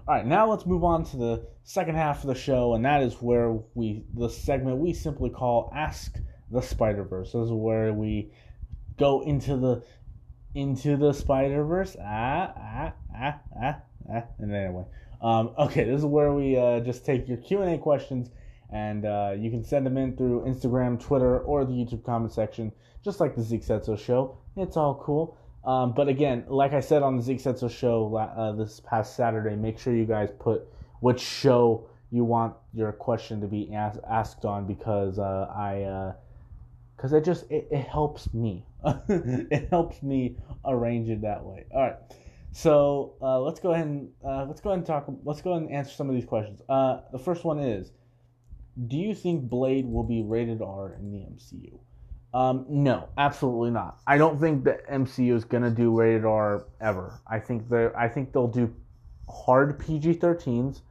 All 0.07 0.15
right, 0.15 0.27
now 0.27 0.51
let's 0.51 0.67
move 0.67 0.85
on 0.85 1.03
to 1.07 1.17
the 1.17 1.47
second 1.63 1.95
half 1.95 2.23
of 2.23 2.27
the 2.27 2.35
show, 2.35 2.75
and 2.75 2.85
that 2.85 3.03
is 3.03 3.15
where 3.23 3.59
we 3.75 4.05
the 4.15 4.29
segment 4.29 4.77
we 4.77 4.93
simply 4.93 5.31
call 5.31 5.73
"Ask 5.75 6.19
the 6.51 6.61
Spider 6.61 7.05
Verse." 7.05 7.33
This 7.33 7.47
is 7.47 7.51
where 7.51 7.91
we 7.93 8.31
go 8.99 9.23
into 9.23 9.57
the 9.57 9.83
into 10.55 10.97
the 10.97 11.13
Spider 11.13 11.65
Verse. 11.65 11.97
Ah, 12.01 12.53
ah, 12.57 12.93
ah, 13.17 13.39
ah, 13.61 13.77
ah. 14.13 14.23
And 14.39 14.55
anyway, 14.55 14.85
um, 15.21 15.51
okay, 15.59 15.85
this 15.85 15.99
is 15.99 16.07
where 16.07 16.33
we 16.33 16.57
uh, 16.57 16.81
just 16.81 17.05
take 17.05 17.27
your 17.29 17.39
Q 17.39 17.63
and 17.63 17.75
A 17.75 17.79
questions, 17.79 18.31
and 18.73 19.05
uh, 19.05 19.35
you 19.37 19.51
can 19.51 19.65
send 19.65 19.87
them 19.87 19.97
in 19.97 20.17
through 20.17 20.45
Instagram, 20.47 21.01
Twitter, 21.01 21.41
or 21.41 21.65
the 21.65 21.73
YouTube 21.73 22.05
comment 22.05 22.33
section, 22.33 22.73
just 23.05 23.21
like 23.21 23.35
the 23.35 23.43
Zeke 23.43 23.65
Said 23.65 23.85
So 23.85 23.97
show. 23.97 24.39
It's 24.57 24.77
all 24.77 24.95
cool. 25.03 25.37
Um, 25.65 25.95
but 25.95 26.09
again, 26.09 26.45
like 26.47 26.75
I 26.75 26.81
said 26.81 27.03
on 27.03 27.17
the 27.17 27.23
Zeke 27.23 27.41
Said 27.41 27.59
So 27.59 27.69
show 27.69 28.15
uh, 28.17 28.53
this 28.53 28.81
past 28.81 29.17
Saturday, 29.17 29.57
make 29.57 29.79
sure 29.79 29.95
you 29.95 30.05
guys 30.05 30.31
put 30.39 30.69
which 31.01 31.21
show 31.21 31.89
you 32.11 32.25
want 32.25 32.55
your 32.73 32.93
question 32.93 33.41
to 33.41 33.47
be 33.49 33.73
asked, 33.75 34.45
on 34.45 34.67
because 34.67 35.19
uh, 35.19 35.51
I 35.55 36.15
because 36.97 37.13
it 37.13 37.25
just 37.25 37.51
it, 37.51 37.69
it 37.71 37.87
helps 37.87 38.33
me 38.33 38.65
it 39.09 39.69
helps 39.71 40.03
me 40.03 40.37
arrange 40.65 41.09
it 41.09 41.23
that 41.23 41.45
way. 41.45 41.65
All 41.73 41.83
right. 41.83 41.97
So 42.53 43.15
uh, 43.21 43.41
let's 43.41 43.59
go 43.59 43.73
ahead 43.73 43.87
and 43.87 44.09
uh, 44.25 44.45
let's 44.45 44.61
go 44.61 44.71
ahead 44.71 44.79
and 44.79 44.87
talk. 44.87 45.07
Let's 45.25 45.41
go 45.41 45.53
ahead 45.53 45.63
and 45.63 45.73
answer 45.73 45.93
some 45.93 46.09
of 46.09 46.15
these 46.15 46.25
questions. 46.25 46.61
Uh, 46.69 47.01
the 47.13 47.19
first 47.19 47.45
one 47.45 47.59
is, 47.59 47.91
do 48.87 48.97
you 48.97 49.15
think 49.15 49.49
Blade 49.49 49.87
will 49.87 50.05
be 50.05 50.23
rated 50.23 50.63
R 50.63 50.95
in 50.95 51.11
the 51.11 51.19
MCU? 51.19 51.79
Um, 52.33 52.67
no, 52.69 53.09
absolutely 53.17 53.71
not. 53.71 54.01
I 54.07 54.19
don't 54.19 54.41
think 54.41 54.65
the 54.65 54.81
MCU 54.91 55.35
is 55.35 55.45
gonna 55.45 55.71
do 55.71 55.97
rated 55.97 56.25
R 56.25 56.67
ever. 56.81 57.21
I 57.27 57.39
think 57.39 57.69
they 57.69 57.89
I 57.97 58.09
think 58.09 58.33
they'll 58.33 58.49
do 58.49 58.75
hard 59.29 59.79
PG-13s, 59.79 60.83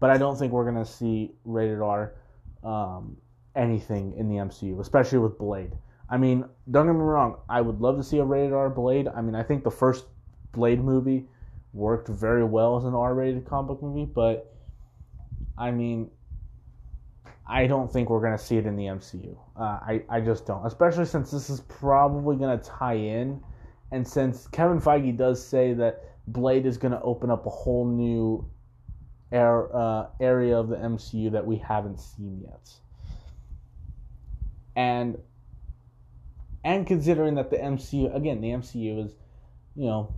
but 0.00 0.10
I 0.10 0.18
don't 0.18 0.36
think 0.36 0.52
we're 0.52 0.64
gonna 0.64 0.84
see 0.84 1.32
rated 1.44 1.80
R 1.80 2.14
um, 2.62 3.16
anything 3.58 4.14
in 4.16 4.28
the 4.28 4.36
MCU, 4.36 4.80
especially 4.80 5.18
with 5.18 5.36
Blade. 5.36 5.72
I 6.08 6.16
mean, 6.16 6.44
don't 6.70 6.86
get 6.86 6.94
me 6.94 7.00
wrong, 7.00 7.36
I 7.48 7.60
would 7.60 7.80
love 7.80 7.96
to 7.98 8.02
see 8.02 8.18
a 8.18 8.24
rated 8.24 8.54
R 8.54 8.70
Blade. 8.70 9.08
I 9.08 9.20
mean, 9.20 9.34
I 9.34 9.42
think 9.42 9.64
the 9.64 9.70
first 9.70 10.06
Blade 10.52 10.82
movie 10.82 11.26
worked 11.74 12.08
very 12.08 12.44
well 12.44 12.78
as 12.78 12.84
an 12.84 12.94
R 12.94 13.14
rated 13.14 13.44
comic 13.44 13.68
book 13.68 13.82
movie, 13.82 14.06
but 14.06 14.54
I 15.58 15.70
mean, 15.70 16.10
I 17.46 17.66
don't 17.66 17.92
think 17.92 18.10
we're 18.10 18.22
gonna 18.22 18.38
see 18.38 18.56
it 18.56 18.66
in 18.66 18.76
the 18.76 18.84
MCU. 18.84 19.36
Uh, 19.56 19.62
I 19.62 20.02
I 20.08 20.20
just 20.20 20.46
don't, 20.46 20.64
especially 20.66 21.04
since 21.04 21.30
this 21.30 21.50
is 21.50 21.60
probably 21.60 22.36
gonna 22.36 22.58
tie 22.58 22.94
in, 22.94 23.42
and 23.90 24.06
since 24.06 24.46
Kevin 24.48 24.80
Feige 24.80 25.16
does 25.16 25.44
say 25.44 25.74
that 25.74 26.04
Blade 26.26 26.66
is 26.66 26.78
gonna 26.78 27.00
open 27.02 27.30
up 27.30 27.46
a 27.46 27.50
whole 27.50 27.86
new 27.86 28.48
air, 29.32 29.74
uh, 29.74 30.06
area 30.20 30.58
of 30.58 30.68
the 30.68 30.76
MCU 30.76 31.30
that 31.32 31.46
we 31.46 31.56
haven't 31.56 32.00
seen 32.00 32.40
yet, 32.42 32.70
and 34.78 35.18
and 36.62 36.86
considering 36.86 37.34
that 37.34 37.50
the 37.50 37.56
MCU 37.56 38.14
again 38.14 38.40
the 38.40 38.50
MCU 38.50 39.04
is, 39.04 39.12
you 39.74 39.86
know, 39.86 40.14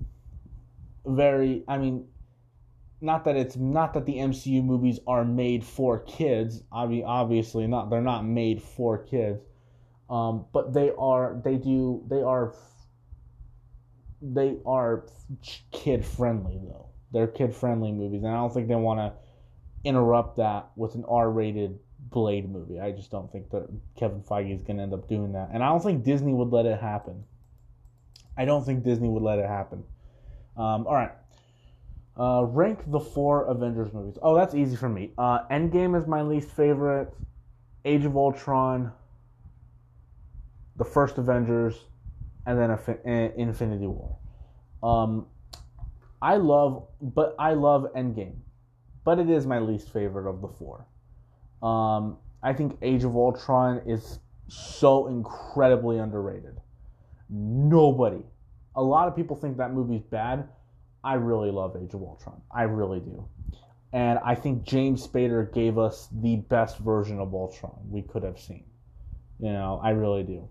very 1.07 1.65
I 1.67 1.79
mean 1.79 2.07
not 3.01 3.25
that 3.25 3.37
it's 3.37 3.57
not 3.57 3.95
that 3.95 4.05
the 4.05 4.17
MCU 4.17 4.63
movies 4.63 5.01
are 5.07 5.25
made 5.25 5.65
for 5.65 6.01
kids. 6.01 6.63
Obviously, 6.71 7.67
not. 7.67 7.89
They're 7.89 8.03
not 8.03 8.27
made 8.27 8.63
for 8.63 8.99
kids, 8.99 9.41
um, 10.11 10.45
but 10.53 10.75
they 10.75 10.91
are. 10.99 11.41
They 11.43 11.57
do. 11.57 12.05
They 12.11 12.21
are. 12.21 12.55
They 14.21 14.59
are 14.67 15.07
kid 15.73 16.05
friendly 16.05 16.61
though. 16.63 16.91
They're 17.11 17.29
kid 17.29 17.55
friendly 17.55 17.93
movies, 17.93 18.23
and 18.23 18.31
I 18.31 18.37
don't 18.37 18.53
think 18.53 18.69
they 18.69 18.75
want 18.75 19.01
to 19.01 19.15
interrupt 19.89 20.37
that 20.37 20.73
with 20.77 20.95
an 20.95 21.07
R 21.09 21.31
rated 21.31 21.79
Blade 22.11 22.51
movie. 22.51 22.81
I 22.81 22.93
just 22.93 23.11
don't 23.11 23.31
think 23.31 23.51
that 23.51 23.69
Kevin 23.97 24.23
Feige 24.23 24.55
is 24.55 24.63
going 24.63 24.77
to 24.79 24.83
end 24.83 24.95
up 24.95 25.09
doing 25.09 25.33
that, 25.33 25.51
and 25.53 25.63
I 25.63 25.69
don't 25.69 25.83
think 25.83 26.05
Disney 26.05 26.33
would 26.33 26.51
let 26.51 26.67
it 26.67 26.81
happen. 26.81 27.25
I 28.37 28.45
don't 28.45 28.65
think 28.65 28.85
Disney 28.85 29.09
would 29.09 29.23
let 29.23 29.39
it 29.39 29.47
happen. 29.47 29.85
Um, 30.57 30.87
all 30.87 30.95
right. 30.95 31.13
Uh, 32.19 32.45
rank 32.45 32.81
the 32.91 33.01
four 33.01 33.45
Avengers 33.45 33.93
movies. 33.93 34.19
Oh, 34.23 34.35
that's 34.35 34.55
easy 34.55 34.77
for 34.77 34.89
me. 34.89 35.13
Uh, 35.17 35.47
Endgame 35.51 35.99
is 35.99 36.07
my 36.07 36.23
least 36.23 36.51
favorite. 36.51 37.13
Age 37.85 38.05
of 38.05 38.17
Ultron, 38.17 38.93
the 40.77 40.85
first 40.85 41.17
Avengers, 41.17 41.87
and 42.45 42.59
then 42.59 42.71
Infinity 43.37 43.87
War. 43.87 44.17
Um, 44.83 45.27
I 46.21 46.37
love, 46.37 46.89
but 47.01 47.35
I 47.39 47.55
love 47.55 47.87
Endgame, 47.97 48.37
but 49.05 49.19
it 49.19 49.31
is 49.31 49.47
my 49.47 49.61
least 49.61 49.91
favorite 49.91 50.29
of 50.29 50.43
the 50.43 50.49
four. 50.49 50.87
Um, 51.63 52.17
I 52.43 52.53
think 52.53 52.79
Age 52.83 53.05
of 53.05 53.15
Ultron 53.17 53.83
is 53.87 54.19
so 54.49 55.07
incredibly 55.09 55.99
underrated. 55.99 56.57
Nobody, 57.29 58.25
a 58.75 58.83
lot 58.83 59.09
of 59.09 59.15
people 59.15 59.37
think 59.37 59.57
that 59.59 59.73
movie's 59.73 60.03
bad. 60.03 60.49
I 61.05 61.15
really 61.15 61.51
love 61.51 61.77
Age 61.77 61.95
of 61.95 62.03
Ultron. 62.03 62.41
I 62.51 62.63
really 62.63 63.01
do. 63.01 63.29
And 63.93 64.19
I 64.25 64.35
think 64.35 64.63
James 64.65 65.07
Spader 65.07 65.53
gave 65.53 65.79
us 65.79 66.09
the 66.13 66.37
best 66.37 66.79
version 66.79 67.19
of 67.19 67.35
Ultron 67.35 67.79
we 67.89 68.03
could 68.03 68.23
have 68.23 68.39
seen. 68.39 68.65
You 69.41 69.53
know, 69.53 69.81
I 69.83 69.91
really 69.91 70.23
do. 70.23 70.49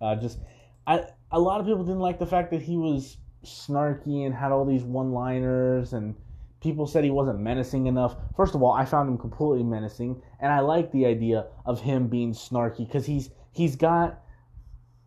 Uh, 0.00 0.16
just, 0.16 0.38
I 0.86 1.06
a 1.30 1.38
lot 1.38 1.60
of 1.60 1.66
people 1.66 1.84
didn't 1.84 2.00
like 2.00 2.18
the 2.18 2.26
fact 2.26 2.50
that 2.50 2.60
he 2.60 2.76
was 2.76 3.16
snarky 3.44 4.26
and 4.26 4.34
had 4.34 4.52
all 4.52 4.64
these 4.64 4.82
one-liners, 4.82 5.92
and 5.92 6.14
people 6.62 6.86
said 6.86 7.04
he 7.04 7.10
wasn't 7.10 7.40
menacing 7.40 7.86
enough. 7.86 8.16
First 8.36 8.54
of 8.54 8.62
all, 8.62 8.72
I 8.72 8.84
found 8.84 9.08
him 9.08 9.18
completely 9.18 9.64
menacing, 9.64 10.22
and 10.40 10.52
I 10.52 10.60
like 10.60 10.92
the 10.92 11.06
idea 11.06 11.46
of 11.66 11.80
him 11.80 12.08
being 12.08 12.32
snarky 12.32 12.86
because 12.86 13.04
he's 13.04 13.30
he's 13.52 13.76
got 13.76 14.20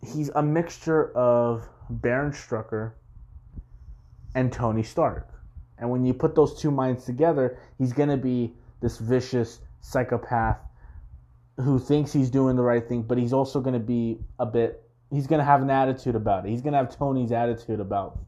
he's 0.02 0.30
a 0.36 0.44
mixture 0.44 1.16
of 1.18 1.68
Baron 1.90 2.32
Strucker 2.32 2.94
and 4.36 4.52
Tony 4.52 4.84
Stark. 4.84 5.30
And 5.78 5.90
when 5.90 6.06
you 6.06 6.14
put 6.14 6.36
those 6.36 6.60
two 6.60 6.72
minds 6.72 7.06
together, 7.06 7.58
he's 7.78 7.94
going 7.94 8.10
to 8.10 8.18
be 8.18 8.54
this 8.82 8.98
vicious 8.98 9.60
psychopath 9.82 10.60
who 11.58 11.80
thinks 11.80 12.12
he's 12.12 12.30
doing 12.30 12.56
the 12.56 12.64
right 12.64 12.88
thing, 12.88 13.04
but 13.04 13.18
he's 13.18 13.34
also 13.34 13.62
going 13.62 13.74
to 13.74 13.80
be 13.80 14.20
a 14.40 14.46
bit 14.46 14.82
he's 15.12 15.28
going 15.28 15.40
to 15.40 15.46
have 15.46 15.62
an 15.62 15.70
attitude 15.70 16.16
about 16.16 16.46
it. 16.46 16.50
He's 16.50 16.62
going 16.62 16.74
to 16.74 16.78
have 16.78 16.96
Tony's 16.96 17.32
attitude 17.32 17.80
about 17.80 18.20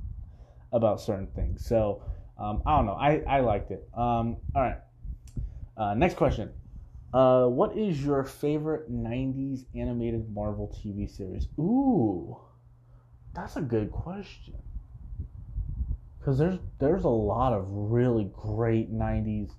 about 0.72 1.00
certain 1.00 1.28
things. 1.28 1.66
So, 1.66 2.02
um, 2.40 2.62
I 2.66 2.78
don't 2.78 2.86
know. 2.86 2.94
I, 2.94 3.24
I 3.28 3.40
liked 3.42 3.72
it. 3.72 3.88
Um, 3.94 4.38
all 4.56 4.62
right. 4.62 4.78
Uh, 5.76 5.94
next 5.94 6.16
question. 6.16 6.52
Uh, 7.14 7.46
what 7.46 7.78
is 7.78 8.04
your 8.04 8.24
favorite 8.24 8.92
90s 8.92 9.66
animated 9.76 10.34
Marvel 10.34 10.76
TV 10.78 11.10
series? 11.10 11.48
Ooh, 11.60 12.38
that's 13.34 13.56
a 13.56 13.62
good 13.62 13.92
question 13.92 14.56
because 16.28 16.40
there's 16.40 16.60
there's 16.80 17.06
a 17.06 17.10
lot 17.10 17.54
of 17.54 17.66
really 17.70 18.30
great 18.34 18.94
90s 18.94 19.52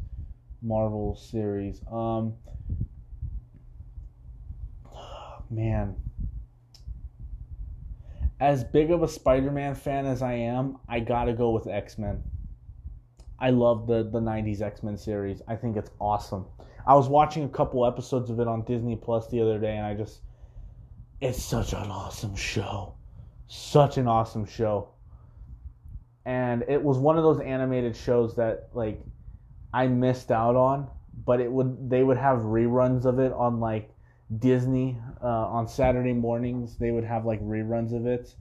Marvel 0.61 1.17
series. 1.17 1.81
Um 1.91 2.35
man, 5.51 5.97
as 8.39 8.65
big 8.65 8.91
of 8.91 9.03
a 9.03 9.09
Spider-Man 9.09 9.75
fan 9.75 10.05
as 10.05 10.21
I 10.21 10.35
am, 10.35 10.77
I 10.87 11.01
got 11.01 11.25
to 11.25 11.33
go 11.33 11.53
with 11.53 11.67
X-Men. 11.67 12.23
I 13.41 13.51
love 13.51 13.87
the 13.87 14.03
the 14.03 14.21
90s 14.21 14.61
X-Men 14.61 14.97
series. 14.97 15.43
I 15.47 15.57
think 15.57 15.77
it's 15.77 15.91
awesome. 16.01 16.47
I 16.87 16.95
was 16.95 17.09
watching 17.09 17.45
a 17.45 17.49
couple 17.49 17.87
episodes 17.87 18.31
of 18.31 18.41
it 18.41 18.49
on 18.49 18.63
Disney 18.65 18.97
Plus 18.97 19.29
the 19.29 19.41
other 19.41 19.59
day 19.59 19.77
and 19.77 19.87
I 19.87 19.95
just 19.95 20.21
it's 21.21 21.43
such 21.43 21.73
an 21.73 21.91
awesome 21.91 22.37
show. 22.37 22.95
Such 23.47 23.97
an 23.97 24.07
awesome 24.09 24.45
show 24.45 24.91
and 26.29 26.63
it 26.69 26.83
was 26.83 26.99
one 26.99 27.17
of 27.17 27.25
those 27.25 27.41
animated 27.41 27.97
shows 27.97 28.37
that 28.37 28.69
like 28.75 29.01
I 29.73 29.87
missed 29.87 30.31
out 30.31 30.57
on, 30.57 30.87
but 31.25 31.41
it 31.41 31.51
would 31.51 31.89
they 31.89 32.03
would 32.03 32.19
have 32.19 32.41
reruns 32.41 33.07
of 33.07 33.19
it 33.19 33.33
on 33.33 33.61
like 33.61 33.89
Disney 34.39 34.99
uh, 35.25 35.27
on 35.27 35.67
Saturday 35.67 36.13
mornings. 36.13 36.77
They 36.77 36.91
would 36.91 37.05
have 37.05 37.25
like 37.25 37.41
reruns 37.41 37.95
of 37.95 38.05
it, 38.05 38.35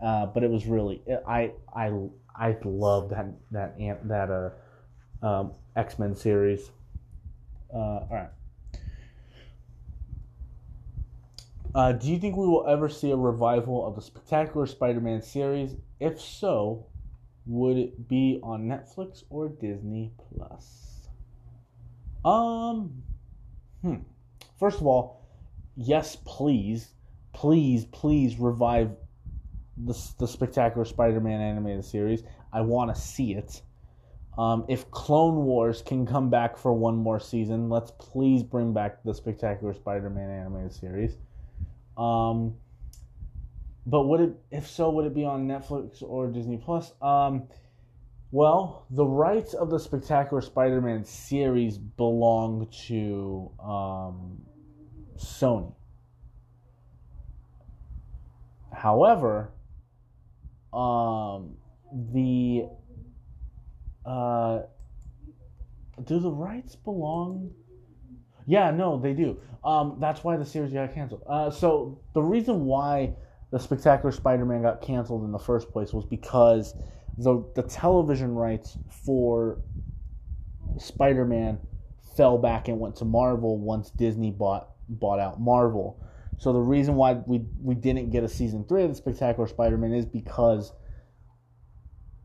uh, 0.00 0.26
but 0.26 0.44
it 0.44 0.50
was 0.50 0.66
really 0.66 1.02
I 1.26 1.50
I 1.74 1.90
I 2.36 2.56
love 2.64 3.10
that 3.10 3.26
that 3.52 3.76
that 4.08 4.30
uh 4.30 4.50
um, 5.26 5.52
X 5.76 5.98
Men 5.98 6.14
series. 6.14 6.70
Uh, 7.72 7.76
all 7.76 8.08
right. 8.10 8.30
Uh, 11.74 11.90
do 11.90 12.08
you 12.08 12.18
think 12.18 12.36
we 12.36 12.46
will 12.46 12.66
ever 12.68 12.88
see 12.88 13.10
a 13.10 13.16
revival 13.16 13.84
of 13.84 13.96
the 13.96 14.00
Spectacular 14.00 14.64
Spider-Man 14.64 15.20
series? 15.22 15.74
If 15.98 16.20
so, 16.20 16.86
would 17.46 17.76
it 17.76 18.08
be 18.08 18.38
on 18.44 18.68
Netflix 18.68 19.24
or 19.28 19.48
Disney 19.48 20.12
Plus? 20.16 21.08
Um, 22.24 23.02
hmm. 23.82 23.96
First 24.56 24.80
of 24.80 24.86
all, 24.86 25.26
yes, 25.76 26.16
please, 26.24 26.92
please, 27.32 27.86
please 27.86 28.38
revive 28.38 28.92
the 29.76 29.94
the 30.18 30.26
Spectacular 30.26 30.84
Spider-Man 30.84 31.40
animated 31.40 31.84
series. 31.84 32.22
I 32.52 32.60
want 32.60 32.94
to 32.94 33.00
see 33.00 33.34
it. 33.34 33.62
Um, 34.36 34.64
if 34.68 34.90
Clone 34.90 35.44
Wars 35.44 35.82
can 35.82 36.06
come 36.06 36.28
back 36.28 36.56
for 36.56 36.72
one 36.72 36.96
more 36.96 37.20
season, 37.20 37.68
let's 37.68 37.92
please 37.98 38.42
bring 38.42 38.72
back 38.72 39.02
the 39.04 39.14
Spectacular 39.14 39.72
Spider-Man 39.74 40.30
animated 40.30 40.72
series. 40.72 41.16
Um, 41.96 42.54
but 43.86 44.02
would 44.08 44.20
it, 44.20 44.34
if 44.50 44.68
so, 44.68 44.90
would 44.90 45.06
it 45.06 45.14
be 45.14 45.24
on 45.24 45.46
Netflix 45.46 46.02
or 46.02 46.26
Disney 46.28 46.56
Plus? 46.56 46.92
Um, 47.00 47.44
well, 48.32 48.86
the 48.90 49.04
rights 49.04 49.54
of 49.54 49.70
the 49.70 49.78
Spectacular 49.78 50.40
Spider-Man 50.40 51.04
series 51.04 51.78
belong 51.78 52.66
to 52.88 53.52
um, 53.62 54.40
Sony. 55.16 55.72
However, 58.72 59.52
um, 60.74 61.56
the 62.12 62.68
uh, 64.04 64.62
do 66.04 66.18
the 66.18 66.30
rights 66.30 66.76
belong? 66.76 67.50
Yeah, 68.46 68.70
no, 68.70 68.98
they 68.98 69.14
do. 69.14 69.38
Um, 69.64 69.96
that's 70.00 70.22
why 70.22 70.36
the 70.36 70.44
series 70.44 70.72
got 70.72 70.92
canceled. 70.92 71.22
Uh, 71.26 71.50
so 71.50 72.00
the 72.12 72.22
reason 72.22 72.66
why 72.66 73.14
the 73.50 73.58
Spectacular 73.58 74.12
Spider-Man 74.12 74.62
got 74.62 74.82
canceled 74.82 75.24
in 75.24 75.32
the 75.32 75.38
first 75.38 75.70
place 75.70 75.92
was 75.92 76.04
because 76.04 76.74
the 77.18 77.44
the 77.54 77.62
television 77.62 78.34
rights 78.34 78.76
for 79.04 79.60
Spider-Man 80.78 81.58
fell 82.16 82.36
back 82.36 82.68
and 82.68 82.78
went 82.78 82.96
to 82.96 83.04
Marvel 83.04 83.58
once 83.58 83.90
Disney 83.90 84.30
bought 84.30 84.70
bought 84.88 85.20
out 85.20 85.40
Marvel. 85.40 86.03
So 86.38 86.52
the 86.52 86.60
reason 86.60 86.96
why 86.96 87.14
we 87.26 87.42
we 87.62 87.74
didn't 87.74 88.10
get 88.10 88.24
a 88.24 88.28
season 88.28 88.64
three 88.64 88.82
of 88.82 88.90
the 88.90 88.96
Spectacular 88.96 89.48
Spider-Man 89.48 89.92
is 89.94 90.06
because 90.06 90.72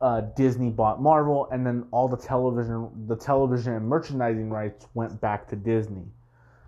uh, 0.02 0.22
Disney 0.36 0.70
bought 0.70 1.02
Marvel, 1.02 1.48
and 1.52 1.66
then 1.66 1.86
all 1.92 2.08
the 2.08 2.18
television, 2.18 2.90
the 3.08 3.16
television 3.16 3.74
and 3.74 3.86
merchandising 3.88 4.50
rights 4.50 4.88
went 4.94 5.20
back 5.20 5.48
to 5.50 5.56
Disney. 5.56 6.06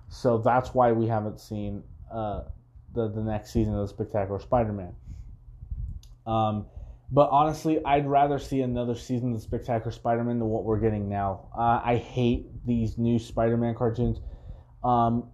So 0.10 0.38
that's 0.38 0.74
why 0.74 0.92
we 0.92 1.08
haven't 1.08 1.40
seen 1.40 1.84
uh, 2.12 2.44
the 2.94 3.10
the 3.10 3.22
next 3.22 3.54
season 3.54 3.74
of 3.74 3.88
the 3.88 3.94
Spectacular 3.94 4.40
Spider-Man. 4.40 4.94
Um, 6.28 6.66
but 7.12 7.30
honestly, 7.32 7.84
I'd 7.84 8.08
rather 8.08 8.40
see 8.40 8.62
another 8.62 8.96
season 8.96 9.34
of 9.34 9.38
the 9.38 9.42
Spectacular 9.42 9.92
Spider-Man 9.92 10.40
than 10.40 10.48
what 10.48 10.64
we're 10.64 10.80
getting 10.80 11.10
now. 11.10 11.50
Uh, 11.58 11.82
I 11.84 11.98
hate 11.98 12.48
these 12.66 12.98
new 12.98 13.20
Spider-Man 13.20 13.76
cartoons. 13.76 14.20
Um, 14.84 15.30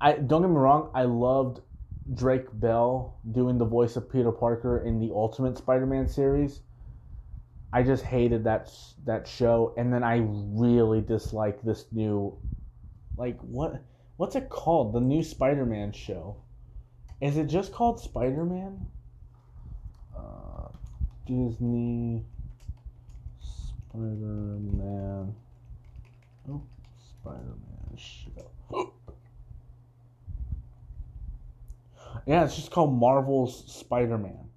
I 0.00 0.12
don't 0.12 0.42
get 0.42 0.48
me 0.48 0.56
wrong, 0.56 0.90
I 0.94 1.04
loved 1.04 1.60
Drake 2.14 2.46
Bell 2.52 3.18
doing 3.30 3.58
the 3.58 3.66
voice 3.66 3.96
of 3.96 4.10
Peter 4.10 4.32
Parker 4.32 4.82
in 4.84 4.98
the 4.98 5.10
Ultimate 5.12 5.58
Spider-Man 5.58 6.08
series. 6.08 6.60
I 7.72 7.82
just 7.82 8.02
hated 8.02 8.44
that 8.44 8.72
that 9.04 9.28
show, 9.28 9.74
and 9.76 9.92
then 9.92 10.02
I 10.02 10.22
really 10.24 11.00
dislike 11.00 11.62
this 11.62 11.84
new, 11.92 12.36
like 13.16 13.38
what 13.40 13.82
what's 14.16 14.34
it 14.34 14.48
called? 14.48 14.92
The 14.92 15.00
new 15.00 15.22
Spider-Man 15.22 15.92
show. 15.92 16.36
Is 17.20 17.36
it 17.36 17.46
just 17.46 17.72
called 17.72 18.00
Spider-Man? 18.00 18.86
Uh, 20.16 20.68
Disney 21.26 22.24
Spider-Man. 23.92 25.34
Oh, 26.48 26.62
Spider-Man 27.20 27.96
show. 27.96 28.92
Yeah, 32.30 32.44
it's 32.44 32.54
just 32.54 32.70
called 32.70 32.94
Marvel's 32.94 33.64
Spider-Man. 33.74 34.50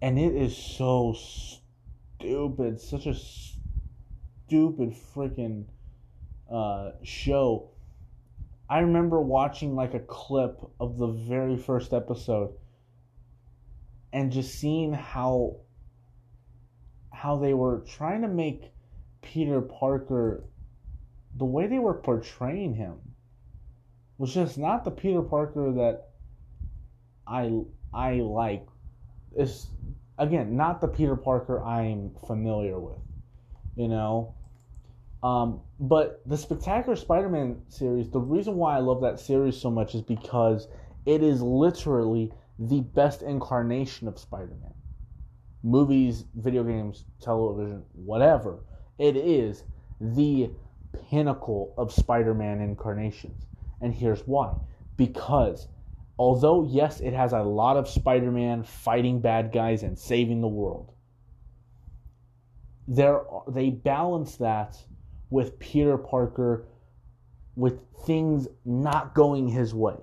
And 0.00 0.16
it 0.16 0.32
is 0.32 0.56
so 0.56 1.16
stupid, 2.20 2.80
such 2.80 3.06
a 3.06 3.14
stupid 3.14 4.94
freaking 5.12 5.64
uh, 6.48 6.92
show. 7.02 7.72
I 8.70 8.78
remember 8.78 9.20
watching 9.20 9.74
like 9.74 9.94
a 9.94 9.98
clip 9.98 10.56
of 10.78 10.98
the 10.98 11.08
very 11.08 11.56
first 11.56 11.92
episode 11.92 12.54
and 14.12 14.30
just 14.30 14.54
seeing 14.54 14.92
how 14.92 15.56
how 17.12 17.38
they 17.38 17.54
were 17.54 17.80
trying 17.88 18.22
to 18.22 18.28
make 18.28 18.70
Peter 19.20 19.60
Parker 19.60 20.44
the 21.36 21.44
way 21.44 21.66
they 21.66 21.80
were 21.80 21.94
portraying 21.94 22.74
him 22.74 23.13
was 24.18 24.32
just 24.32 24.58
not 24.58 24.84
the 24.84 24.90
Peter 24.90 25.22
Parker 25.22 25.72
that 25.72 26.08
I 27.26 27.62
I 27.92 28.14
like. 28.14 28.66
It's 29.36 29.68
again, 30.18 30.56
not 30.56 30.80
the 30.80 30.88
Peter 30.88 31.16
Parker 31.16 31.62
I'm 31.62 32.12
familiar 32.26 32.78
with, 32.78 32.98
you 33.76 33.88
know. 33.88 34.34
Um, 35.22 35.62
but 35.80 36.20
the 36.26 36.36
Spectacular 36.36 36.96
Spider-Man 36.96 37.62
series, 37.68 38.10
the 38.10 38.20
reason 38.20 38.56
why 38.56 38.76
I 38.76 38.80
love 38.80 39.00
that 39.00 39.18
series 39.18 39.56
so 39.56 39.70
much 39.70 39.94
is 39.94 40.02
because 40.02 40.68
it 41.06 41.22
is 41.22 41.40
literally 41.40 42.30
the 42.58 42.80
best 42.80 43.22
incarnation 43.22 44.06
of 44.06 44.18
Spider-Man. 44.18 44.74
Movies, 45.62 46.26
video 46.34 46.62
games, 46.62 47.06
television, 47.22 47.82
whatever. 47.94 48.64
It 48.98 49.16
is 49.16 49.64
the 49.98 50.50
pinnacle 51.08 51.74
of 51.78 51.90
Spider-Man 51.90 52.60
incarnations. 52.60 53.46
And 53.84 53.92
here's 53.92 54.22
why. 54.22 54.54
Because 54.96 55.68
although 56.18 56.64
yes, 56.64 57.00
it 57.00 57.12
has 57.12 57.34
a 57.34 57.42
lot 57.42 57.76
of 57.76 57.86
Spider-Man 57.86 58.64
fighting 58.64 59.20
bad 59.20 59.52
guys 59.52 59.82
and 59.82 59.98
saving 59.98 60.40
the 60.40 60.48
world. 60.48 60.90
There, 62.88 63.20
they 63.46 63.68
balance 63.68 64.36
that 64.36 64.78
with 65.28 65.58
Peter 65.58 65.98
Parker, 65.98 66.66
with 67.56 67.78
things 68.06 68.48
not 68.64 69.14
going 69.14 69.48
his 69.48 69.74
way, 69.74 69.98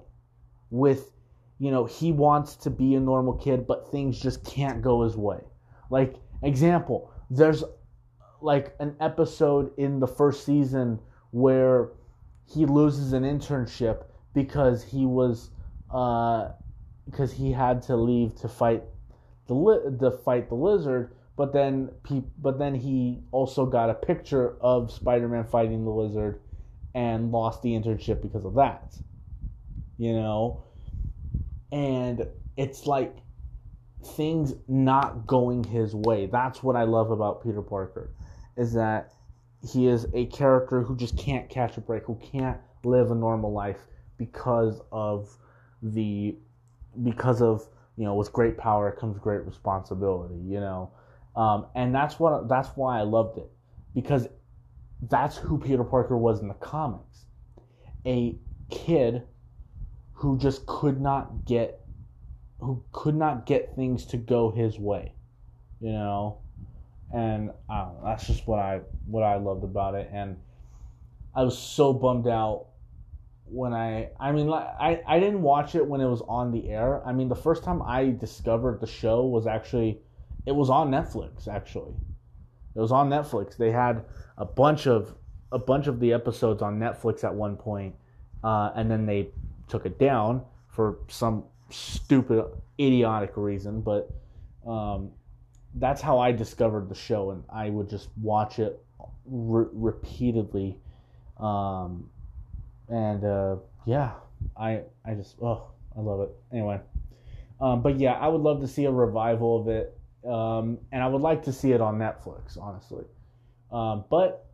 with 0.69 1.11
you 1.57 1.71
know 1.71 1.85
he 1.85 2.11
wants 2.11 2.55
to 2.57 2.69
be 2.69 2.93
a 2.93 2.99
normal 2.99 3.33
kid, 3.33 3.65
but 3.65 3.91
things 3.91 4.19
just 4.19 4.43
can't 4.45 4.83
go 4.83 5.01
his 5.01 5.17
way. 5.17 5.41
Like 5.89 6.17
example, 6.43 7.11
there's 7.31 7.63
like 8.41 8.75
an 8.79 8.95
episode 8.99 9.71
in 9.77 9.99
the 9.99 10.07
first 10.07 10.45
season 10.45 10.99
where 11.31 11.89
he 12.53 12.65
loses 12.65 13.13
an 13.13 13.23
internship 13.23 14.03
because 14.33 14.83
he 14.83 15.05
was 15.05 15.49
because 15.87 17.33
uh, 17.33 17.35
he 17.35 17.51
had 17.51 17.81
to 17.83 17.95
leave 17.95 18.35
to 18.35 18.47
fight 18.47 18.83
the 19.47 19.53
li- 19.53 19.97
to 19.99 20.11
fight 20.11 20.49
the 20.49 20.55
lizard. 20.55 21.15
But 21.37 21.53
then, 21.53 21.89
pe- 22.03 22.23
but 22.37 22.59
then 22.59 22.75
he 22.75 23.21
also 23.31 23.65
got 23.65 23.89
a 23.89 23.93
picture 23.93 24.57
of 24.61 24.91
Spider-Man 24.91 25.45
fighting 25.45 25.85
the 25.85 25.91
lizard, 25.91 26.41
and 26.93 27.31
lost 27.31 27.61
the 27.61 27.69
internship 27.69 28.21
because 28.21 28.45
of 28.45 28.55
that. 28.55 28.95
You 29.97 30.13
know, 30.13 30.63
and 31.71 32.27
it's 32.57 32.85
like 32.85 33.15
things 34.15 34.53
not 34.67 35.25
going 35.27 35.63
his 35.63 35.95
way. 35.95 36.25
That's 36.25 36.61
what 36.61 36.75
I 36.75 36.83
love 36.83 37.11
about 37.11 37.43
Peter 37.43 37.61
Parker, 37.61 38.11
is 38.57 38.73
that 38.73 39.13
he 39.63 39.87
is 39.87 40.07
a 40.13 40.25
character 40.27 40.81
who 40.81 40.95
just 40.95 41.17
can't 41.17 41.49
catch 41.49 41.77
a 41.77 41.81
break, 41.81 42.03
who 42.05 42.15
can't 42.15 42.57
live 42.83 43.11
a 43.11 43.15
normal 43.15 43.53
life 43.53 43.79
because 44.17 44.81
of 44.91 45.29
the 45.81 46.35
because 47.03 47.41
of 47.41 47.67
you 47.95 48.03
know 48.03 48.15
with 48.15 48.31
great 48.33 48.57
power 48.57 48.91
comes 48.91 49.17
great 49.17 49.45
responsibility 49.45 50.39
you 50.45 50.59
know? 50.59 50.91
Um, 51.35 51.67
and 51.75 51.95
that's 51.95 52.19
what 52.19 52.49
that's 52.49 52.69
why 52.69 52.99
i 52.99 53.03
loved 53.03 53.37
it 53.37 53.49
because 53.95 54.27
that's 55.03 55.37
who 55.37 55.57
peter 55.57 55.83
parker 55.83 56.17
was 56.17 56.41
in 56.41 56.47
the 56.47 56.53
comics. 56.55 57.25
A 58.05 58.37
kid 58.69 59.23
who 60.13 60.37
just 60.37 60.65
could 60.65 60.99
not 60.99 61.45
get 61.45 61.81
who 62.59 62.83
could 62.91 63.15
not 63.15 63.45
get 63.45 63.75
things 63.75 64.05
to 64.07 64.17
go 64.17 64.51
his 64.51 64.77
way 64.77 65.13
you 65.81 65.91
know? 65.91 66.37
And 67.13 67.51
know, 67.67 67.90
that's 68.03 68.27
just 68.27 68.47
what 68.47 68.59
i 68.59 68.79
what 69.05 69.23
i 69.23 69.35
loved 69.35 69.63
about 69.63 69.95
it 69.95 70.09
and 70.11 70.37
i 71.35 71.43
was 71.43 71.57
so 71.57 71.93
bummed 71.93 72.27
out 72.27 72.67
when 73.51 73.73
I 73.73 74.09
I 74.17 74.31
mean 74.31 74.49
I 74.49 75.01
I 75.05 75.19
didn't 75.19 75.41
watch 75.41 75.75
it 75.75 75.85
when 75.85 75.99
it 75.99 76.07
was 76.07 76.21
on 76.21 76.51
the 76.51 76.69
air. 76.69 77.05
I 77.05 77.11
mean 77.11 77.27
the 77.27 77.35
first 77.35 77.63
time 77.63 77.81
I 77.81 78.11
discovered 78.11 78.79
the 78.79 78.87
show 78.87 79.25
was 79.25 79.45
actually 79.45 79.99
it 80.45 80.53
was 80.53 80.69
on 80.69 80.89
Netflix 80.89 81.47
actually. 81.47 81.93
It 82.75 82.79
was 82.79 82.91
on 82.91 83.09
Netflix. 83.09 83.57
They 83.57 83.71
had 83.71 84.05
a 84.37 84.45
bunch 84.45 84.87
of 84.87 85.13
a 85.51 85.59
bunch 85.59 85.87
of 85.87 85.99
the 85.99 86.13
episodes 86.13 86.61
on 86.61 86.79
Netflix 86.79 87.25
at 87.25 87.35
one 87.35 87.57
point, 87.57 87.93
uh, 88.41 88.71
and 88.75 88.89
then 88.89 89.05
they 89.05 89.29
took 89.67 89.85
it 89.85 89.99
down 89.99 90.43
for 90.67 90.99
some 91.09 91.43
stupid 91.69 92.45
idiotic 92.79 93.33
reason. 93.35 93.81
But 93.81 94.09
um, 94.65 95.11
that's 95.75 96.01
how 96.01 96.19
I 96.19 96.31
discovered 96.31 96.89
the 96.89 96.95
show, 96.95 97.31
and 97.31 97.43
I 97.51 97.69
would 97.69 97.89
just 97.89 98.09
watch 98.21 98.59
it 98.59 98.83
re- 99.25 99.69
repeatedly. 99.71 100.77
Um, 101.37 102.09
and 102.89 103.23
uh, 103.23 103.55
yeah, 103.85 104.11
I 104.57 104.81
I 105.05 105.13
just 105.13 105.37
oh 105.41 105.71
I 105.97 106.01
love 106.01 106.21
it. 106.21 106.35
Anyway, 106.51 106.79
um, 107.59 107.81
but 107.81 107.99
yeah, 107.99 108.13
I 108.13 108.27
would 108.27 108.41
love 108.41 108.59
to 108.61 108.67
see 108.67 108.85
a 108.85 108.91
revival 108.91 109.61
of 109.61 109.67
it, 109.67 109.97
um, 110.27 110.77
and 110.91 111.01
I 111.01 111.07
would 111.07 111.21
like 111.21 111.43
to 111.43 111.53
see 111.53 111.71
it 111.71 111.81
on 111.81 111.97
Netflix, 111.97 112.57
honestly. 112.59 113.05
Um, 113.71 114.03
but 114.09 114.47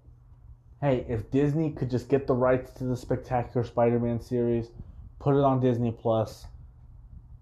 hey, 0.82 1.06
if 1.10 1.32
Disney 1.32 1.71
could 1.71 1.89
just 1.89 2.08
get 2.08 2.27
the 2.27 2.36
rights 2.36 2.71
to 2.73 2.84
the 2.84 2.95
Spectacular 2.95 3.65
Spider-Man 3.65 4.21
series, 4.21 4.69
put 5.19 5.36
it 5.36 5.43
on 5.43 5.60
Disney 5.60 5.91
Plus, 5.91 6.45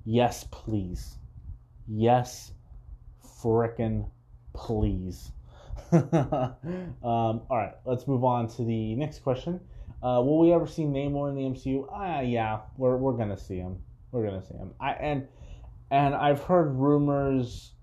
yes, 0.06 0.46
please, 0.46 1.18
yes, 1.88 2.52
frickin' 3.46 4.10
please. 4.54 5.32
um, 5.92 6.56
all 7.04 7.46
right, 7.52 7.76
let's 7.86 8.08
move 8.08 8.24
on 8.24 8.48
to 8.48 8.64
the 8.64 8.96
next 8.96 9.20
question. 9.20 9.60
Uh, 10.02 10.22
will 10.22 10.40
we 10.40 10.52
ever 10.52 10.66
see 10.66 10.84
Namor 10.84 11.30
in 11.30 11.36
the 11.36 11.42
MCU? 11.42 11.88
Ah, 11.92 12.18
uh, 12.18 12.22
yeah, 12.22 12.62
we're 12.78 12.98
we're 12.98 13.14
gonna 13.14 13.38
see 13.38 13.58
him. 13.58 13.78
We're 14.12 14.26
gonna 14.26 14.44
see 14.44 14.56
him. 14.56 14.74
I 14.80 14.94
and 14.94 15.28
and 15.92 16.16
I've 16.16 16.42
heard 16.42 16.76
rumors 16.76 17.74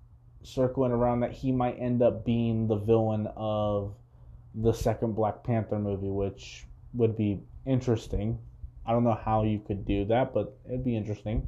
circling 0.42 0.90
around 0.90 1.20
that 1.20 1.32
he 1.32 1.52
might 1.52 1.76
end 1.78 2.02
up 2.02 2.24
being 2.24 2.66
the 2.66 2.76
villain 2.76 3.28
of 3.36 3.94
the 4.54 4.72
second 4.72 5.14
Black 5.14 5.44
Panther 5.44 5.78
movie, 5.78 6.10
which 6.10 6.66
would 6.94 7.16
be 7.16 7.40
interesting. 7.66 8.38
I 8.84 8.90
don't 8.90 9.04
know 9.04 9.18
how 9.24 9.44
you 9.44 9.60
could 9.60 9.84
do 9.86 10.04
that, 10.06 10.34
but 10.34 10.58
it'd 10.66 10.84
be 10.84 10.96
interesting. 10.96 11.46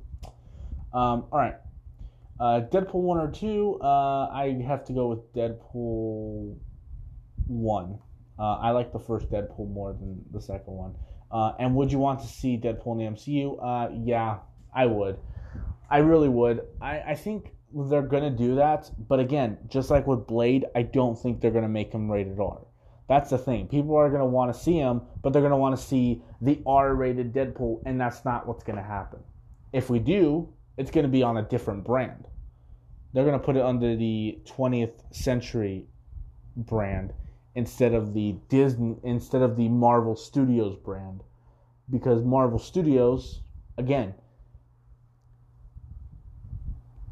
Um, 0.93 1.27
all 1.33 1.39
right. 1.41 1.57
Uh, 2.41 2.61
Deadpool 2.71 2.95
1 2.95 3.19
or 3.19 3.31
2, 3.31 3.79
uh, 3.81 4.29
I 4.33 4.61
have 4.67 4.85
to 4.87 4.93
go 4.93 5.09
with 5.09 5.33
Deadpool 5.35 6.57
1. 7.47 7.99
Uh, 8.39 8.43
I 8.43 8.71
like 8.71 8.93
the 8.93 8.99
first 8.99 9.31
Deadpool 9.31 9.73
more 9.73 9.93
than 9.93 10.21
the 10.33 10.41
second 10.41 10.73
one. 10.73 10.95
Uh, 11.31 11.53
and 11.59 11.75
would 11.75 11.93
you 11.93 11.99
want 11.99 12.21
to 12.21 12.27
see 12.27 12.57
Deadpool 12.57 12.93
in 12.93 13.15
the 13.15 13.21
MCU? 13.21 13.59
Uh, 13.63 13.93
yeah, 14.05 14.39
I 14.75 14.87
would. 14.87 15.19
I 15.89 15.99
really 15.99 16.29
would. 16.29 16.63
I, 16.81 17.01
I 17.01 17.15
think 17.15 17.53
they're 17.73 18.03
gonna 18.03 18.31
do 18.31 18.57
that, 18.57 18.91
but 19.09 19.21
again, 19.21 19.59
just 19.69 19.91
like 19.91 20.07
with 20.07 20.27
Blade, 20.27 20.65
I 20.75 20.83
don't 20.83 21.19
think 21.19 21.41
they're 21.41 21.51
gonna 21.51 21.69
make 21.69 21.93
him 21.93 22.11
rated 22.11 22.39
R. 22.39 22.61
That's 23.09 23.31
the 23.31 23.39
thing. 23.39 23.69
People 23.69 23.97
are 23.97 24.11
gonna 24.11 24.27
want 24.27 24.53
to 24.53 24.59
see 24.59 24.77
him, 24.77 25.03
but 25.23 25.33
they're 25.33 25.43
gonna 25.43 25.57
want 25.57 25.77
to 25.77 25.83
see 25.83 26.23
the 26.41 26.61
R-rated 26.67 27.33
Deadpool, 27.33 27.83
and 27.85 28.01
that's 28.01 28.25
not 28.25 28.47
what's 28.47 28.65
gonna 28.65 28.83
happen. 28.83 29.21
If 29.73 29.91
we 29.91 29.99
do, 29.99 30.53
it's 30.77 30.91
gonna 30.91 31.09
be 31.09 31.23
on 31.23 31.37
a 31.37 31.43
different 31.43 31.85
brand. 31.85 32.27
They're 33.13 33.25
gonna 33.25 33.39
put 33.39 33.57
it 33.57 33.63
under 33.63 33.97
the 33.97 34.39
20th 34.45 35.15
Century 35.15 35.87
brand 36.57 37.13
instead 37.55 37.95
of 37.95 38.15
the 38.15 38.37
Disney, 38.49 38.97
instead 39.05 39.43
of 39.43 39.57
the 39.57 39.69
Marvel 39.69 40.17
Studios 40.17 40.77
brand, 40.77 41.23
because 41.89 42.25
Marvel 42.25 42.59
Studios, 42.59 43.43
again, 43.79 44.15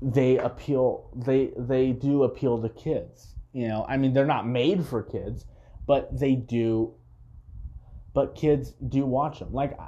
they 0.02 0.36
appeal 0.36 1.08
they 1.14 1.52
they 1.56 1.92
do 1.92 2.24
appeal 2.24 2.60
to 2.60 2.68
kids 2.70 3.36
you 3.52 3.68
know 3.68 3.86
i 3.88 3.96
mean 3.96 4.12
they're 4.12 4.26
not 4.26 4.46
made 4.46 4.84
for 4.84 5.00
kids 5.00 5.44
but 5.86 6.18
they 6.18 6.34
do 6.34 6.92
but 8.12 8.34
kids 8.34 8.72
do 8.88 9.06
watch 9.06 9.38
them 9.38 9.52
like 9.52 9.78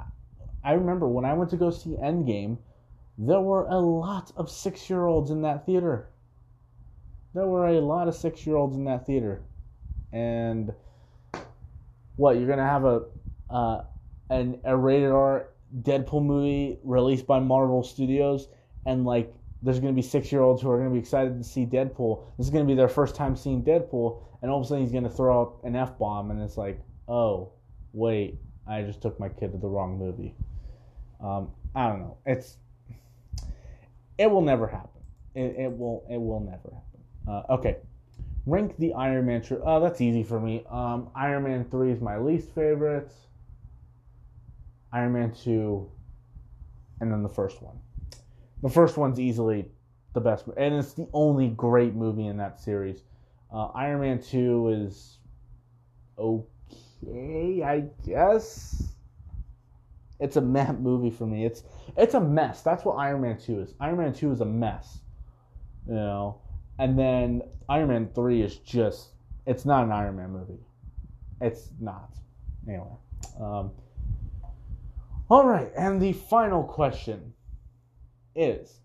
i 0.63 0.71
remember 0.71 1.05
when 1.05 1.25
i 1.25 1.33
went 1.33 1.49
to 1.49 1.57
go 1.57 1.69
see 1.69 1.97
endgame 2.01 2.57
there 3.17 3.39
were 3.39 3.65
a 3.67 3.79
lot 3.79 4.31
of 4.35 4.49
six 4.49 4.89
year 4.89 5.05
olds 5.05 5.31
in 5.31 5.41
that 5.41 5.65
theater 5.65 6.09
there 7.33 7.45
were 7.45 7.67
a 7.67 7.79
lot 7.79 8.07
of 8.07 8.15
six 8.15 8.45
year 8.45 8.55
olds 8.55 8.75
in 8.75 8.85
that 8.85 9.05
theater 9.05 9.41
and 10.11 10.73
what 12.15 12.37
you're 12.37 12.47
gonna 12.47 12.65
have 12.65 12.85
a 12.85 13.01
uh, 13.49 13.83
an 14.29 14.59
a 14.63 14.75
rated 14.75 15.11
r 15.11 15.49
deadpool 15.81 16.23
movie 16.23 16.79
released 16.83 17.27
by 17.27 17.39
marvel 17.39 17.83
studios 17.83 18.47
and 18.85 19.05
like 19.05 19.33
there's 19.65 19.79
going 19.79 19.93
to 19.93 19.95
be 19.95 20.07
six 20.07 20.31
year 20.31 20.41
olds 20.41 20.61
who 20.61 20.69
are 20.69 20.77
going 20.77 20.89
to 20.89 20.93
be 20.93 20.99
excited 20.99 21.37
to 21.37 21.43
see 21.43 21.65
Deadpool. 21.65 22.23
This 22.37 22.45
is 22.45 22.51
going 22.51 22.63
to 22.63 22.67
be 22.67 22.75
their 22.75 22.87
first 22.87 23.15
time 23.15 23.35
seeing 23.35 23.63
Deadpool, 23.63 24.21
and 24.41 24.51
all 24.51 24.59
of 24.59 24.65
a 24.65 24.67
sudden 24.67 24.83
he's 24.83 24.91
going 24.91 25.05
to 25.05 25.09
throw 25.09 25.41
out 25.41 25.57
an 25.63 25.75
F 25.75 25.97
bomb, 25.97 26.29
and 26.29 26.39
it's 26.41 26.55
like, 26.55 26.79
oh, 27.07 27.51
wait, 27.91 28.37
I 28.67 28.83
just 28.83 29.01
took 29.01 29.19
my 29.19 29.27
kid 29.27 29.51
to 29.53 29.57
the 29.57 29.67
wrong 29.67 29.97
movie. 29.97 30.35
Um, 31.19 31.51
I 31.73 31.87
don't 31.87 31.99
know. 31.99 32.17
It's 32.27 32.57
it 34.17 34.29
will 34.29 34.41
never 34.41 34.67
happen. 34.67 35.01
It, 35.33 35.55
it 35.57 35.77
will 35.77 36.05
it 36.09 36.17
will 36.17 36.39
never 36.39 36.73
happen. 36.73 37.01
Uh, 37.27 37.53
okay, 37.55 37.77
rank 38.45 38.77
the 38.77 38.93
Iron 38.93 39.25
Man. 39.25 39.41
Tri- 39.41 39.57
oh, 39.63 39.79
that's 39.79 40.01
easy 40.01 40.23
for 40.23 40.39
me. 40.39 40.65
Um, 40.69 41.09
Iron 41.15 41.43
Man 41.43 41.65
three 41.65 41.91
is 41.91 42.01
my 42.01 42.17
least 42.17 42.53
favorite. 42.55 43.11
Iron 44.93 45.13
Man 45.13 45.33
two, 45.33 45.89
and 47.01 47.11
then 47.11 47.21
the 47.23 47.29
first 47.29 47.61
one. 47.61 47.77
The 48.61 48.69
first 48.69 48.97
one's 48.97 49.19
easily 49.19 49.69
the 50.13 50.21
best, 50.21 50.45
and 50.55 50.75
it's 50.75 50.93
the 50.93 51.07
only 51.13 51.49
great 51.49 51.93
movie 51.93 52.27
in 52.27 52.37
that 52.37 52.59
series. 52.61 53.03
Uh, 53.53 53.67
Iron 53.75 54.01
Man 54.01 54.21
Two 54.21 54.69
is 54.69 55.17
okay, 56.17 57.61
I 57.63 57.83
guess. 58.05 58.93
It's 60.19 60.37
a 60.37 60.41
meh 60.41 60.71
movie 60.71 61.09
for 61.09 61.25
me. 61.25 61.45
It's 61.45 61.63
it's 61.97 62.13
a 62.13 62.19
mess. 62.21 62.61
That's 62.61 62.83
what 62.85 62.95
Iron 62.95 63.21
Man 63.21 63.37
Two 63.37 63.59
is. 63.59 63.73
Iron 63.79 63.97
Man 63.97 64.13
Two 64.13 64.31
is 64.31 64.41
a 64.41 64.45
mess, 64.45 64.99
you 65.87 65.95
know. 65.95 66.41
And 66.79 66.97
then 66.97 67.41
Iron 67.69 67.89
Man 67.89 68.09
Three 68.13 68.41
is 68.41 68.57
just 68.57 69.09
it's 69.45 69.65
not 69.65 69.83
an 69.83 69.91
Iron 69.91 70.17
Man 70.17 70.31
movie. 70.31 70.59
It's 71.41 71.69
not. 71.79 72.11
Anyway. 72.67 72.87
Um, 73.39 73.71
all 75.29 75.47
right, 75.47 75.71
and 75.75 75.99
the 76.01 76.13
final 76.13 76.63
question 76.63 77.33
is 78.35 78.79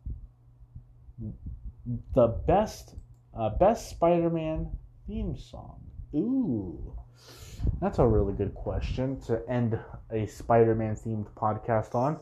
the 2.15 2.29
best 2.29 2.95
uh, 3.37 3.51
best 3.51 3.91
Spider-Man 3.91 4.71
theme 5.07 5.37
song. 5.37 5.81
Ooh, 6.15 6.99
that's 7.81 7.99
a 7.99 8.07
really 8.07 8.33
good 8.33 8.55
question 8.55 9.21
to 9.23 9.43
end 9.49 9.79
a 10.11 10.27
Spider-Man 10.27 10.97
themed 10.97 11.27
podcast 11.35 11.95
on. 11.95 12.19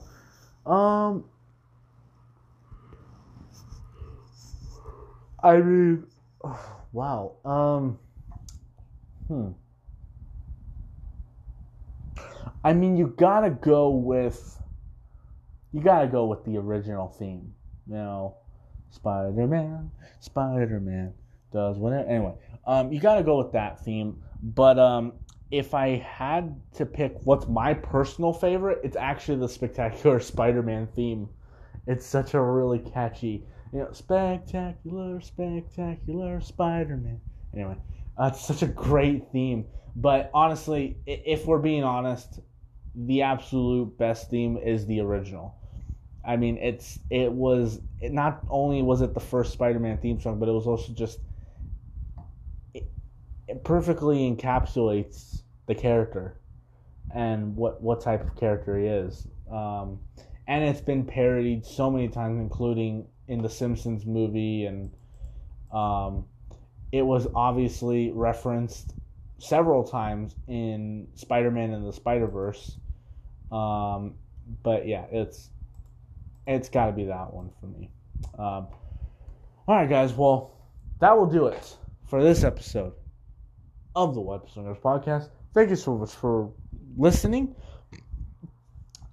Um, 0.67 1.25
I 5.43 5.57
mean, 5.57 6.07
oh, 6.45 6.77
wow. 6.93 7.33
Um, 7.45 7.99
hmm. 9.29 9.51
I 12.65 12.73
mean, 12.73 12.97
you 12.97 13.15
gotta 13.17 13.51
go 13.51 13.91
with 13.91 14.61
you 15.73 15.81
gotta 15.81 16.07
go 16.07 16.27
with 16.27 16.45
the 16.45 16.57
original 16.57 17.09
theme. 17.09 17.55
You 17.87 17.95
know, 17.95 18.37
Spider 18.91 19.47
Man, 19.47 19.91
Spider 20.21 20.81
Man 20.81 21.15
does 21.53 21.79
whatever. 21.79 22.09
Anyway, 22.09 22.35
um, 22.67 22.93
you 22.93 23.01
gotta 23.01 23.23
go 23.23 23.39
with 23.39 23.53
that 23.53 23.85
theme. 23.85 24.23
But 24.43 24.79
um, 24.79 25.15
if 25.51 25.75
I 25.75 25.97
had 25.97 26.61
to 26.75 26.85
pick 26.85 27.15
what's 27.25 27.47
my 27.49 27.75
personal 27.75 28.33
favorite, 28.33 28.81
it's 28.85 28.97
actually 28.97 29.39
the 29.39 29.49
Spectacular 29.49 30.21
Spider 30.21 30.63
Man 30.63 30.89
theme. 30.95 31.29
It's 31.87 32.05
such 32.05 32.35
a 32.35 32.41
really 32.41 32.81
catchy, 32.81 33.47
you 33.73 33.79
know, 33.79 33.89
spectacular, 33.93 35.21
spectacular 35.21 36.41
Spider 36.41 36.97
Man. 36.97 37.21
Anyway, 37.55 37.77
uh, 38.19 38.31
it's 38.33 38.47
such 38.47 38.63
a 38.63 38.67
great 38.67 39.31
theme. 39.33 39.65
But 39.97 40.31
honestly, 40.35 40.99
if 41.07 41.47
we're 41.47 41.59
being 41.59 41.83
honest, 41.83 42.41
the 42.95 43.23
absolute 43.23 43.97
best 43.97 44.31
theme 44.31 44.59
is 44.59 44.87
the 44.87 45.01
original. 45.01 45.55
I 46.25 46.37
mean, 46.37 46.59
it's 46.59 46.99
it 47.11 47.33
was 47.33 47.81
it 48.01 48.13
not 48.13 48.45
only 48.51 48.83
was 48.83 49.01
it 49.01 49.15
the 49.15 49.21
first 49.21 49.53
Spider-Man 49.53 49.99
theme 49.99 50.21
song, 50.21 50.39
but 50.39 50.49
it 50.49 50.53
was 50.53 50.67
also 50.67 50.93
just 50.93 51.21
it 53.49 53.65
perfectly 53.65 54.31
encapsulates 54.31 55.43
the 55.67 55.75
character 55.75 56.39
and 57.15 57.57
what 57.57 57.83
what 57.83 58.01
type 58.01 58.23
of 58.23 58.37
character 58.37 58.79
he 58.79 58.87
is. 58.87 59.27
Um, 59.51 59.99
and 60.47 60.65
it's 60.65 60.81
been 60.81 61.05
parodied 61.05 61.65
so 61.65 61.91
many 61.91 62.09
times, 62.09 62.41
including 62.41 63.07
in 63.27 63.43
the 63.43 63.49
Simpsons 63.49 64.07
movie, 64.07 64.67
and 64.67 64.91
um, 65.73 66.25
it 66.93 67.03
was 67.03 67.27
obviously 67.35 68.11
referenced 68.11 68.95
several 69.39 69.85
times 69.85 70.35
in 70.49 71.07
Spider-Man 71.15 71.73
and 71.73 71.87
the 71.87 71.93
Spider-Verse. 71.93 72.79
Um, 73.53 74.15
but 74.63 74.87
yeah, 74.87 75.05
it's 75.11 75.51
it's 76.47 76.69
got 76.69 76.87
to 76.87 76.93
be 76.93 77.05
that 77.05 77.33
one 77.33 77.51
for 77.61 77.67
me. 77.67 77.91
Um, 78.39 78.69
all 79.67 79.77
right, 79.77 79.89
guys. 79.89 80.13
Well, 80.13 80.55
that 81.01 81.17
will 81.17 81.27
do 81.27 81.47
it 81.47 81.77
for 82.07 82.23
this 82.23 82.45
episode 82.45 82.95
of 83.99 84.15
the 84.15 84.21
Web 84.21 84.49
Swingers 84.49 84.79
podcast. 84.79 85.29
Thank 85.53 85.71
you 85.71 85.77
so 85.77 85.99
much 85.99 86.13
for 86.13 86.53
listening. 86.97 87.57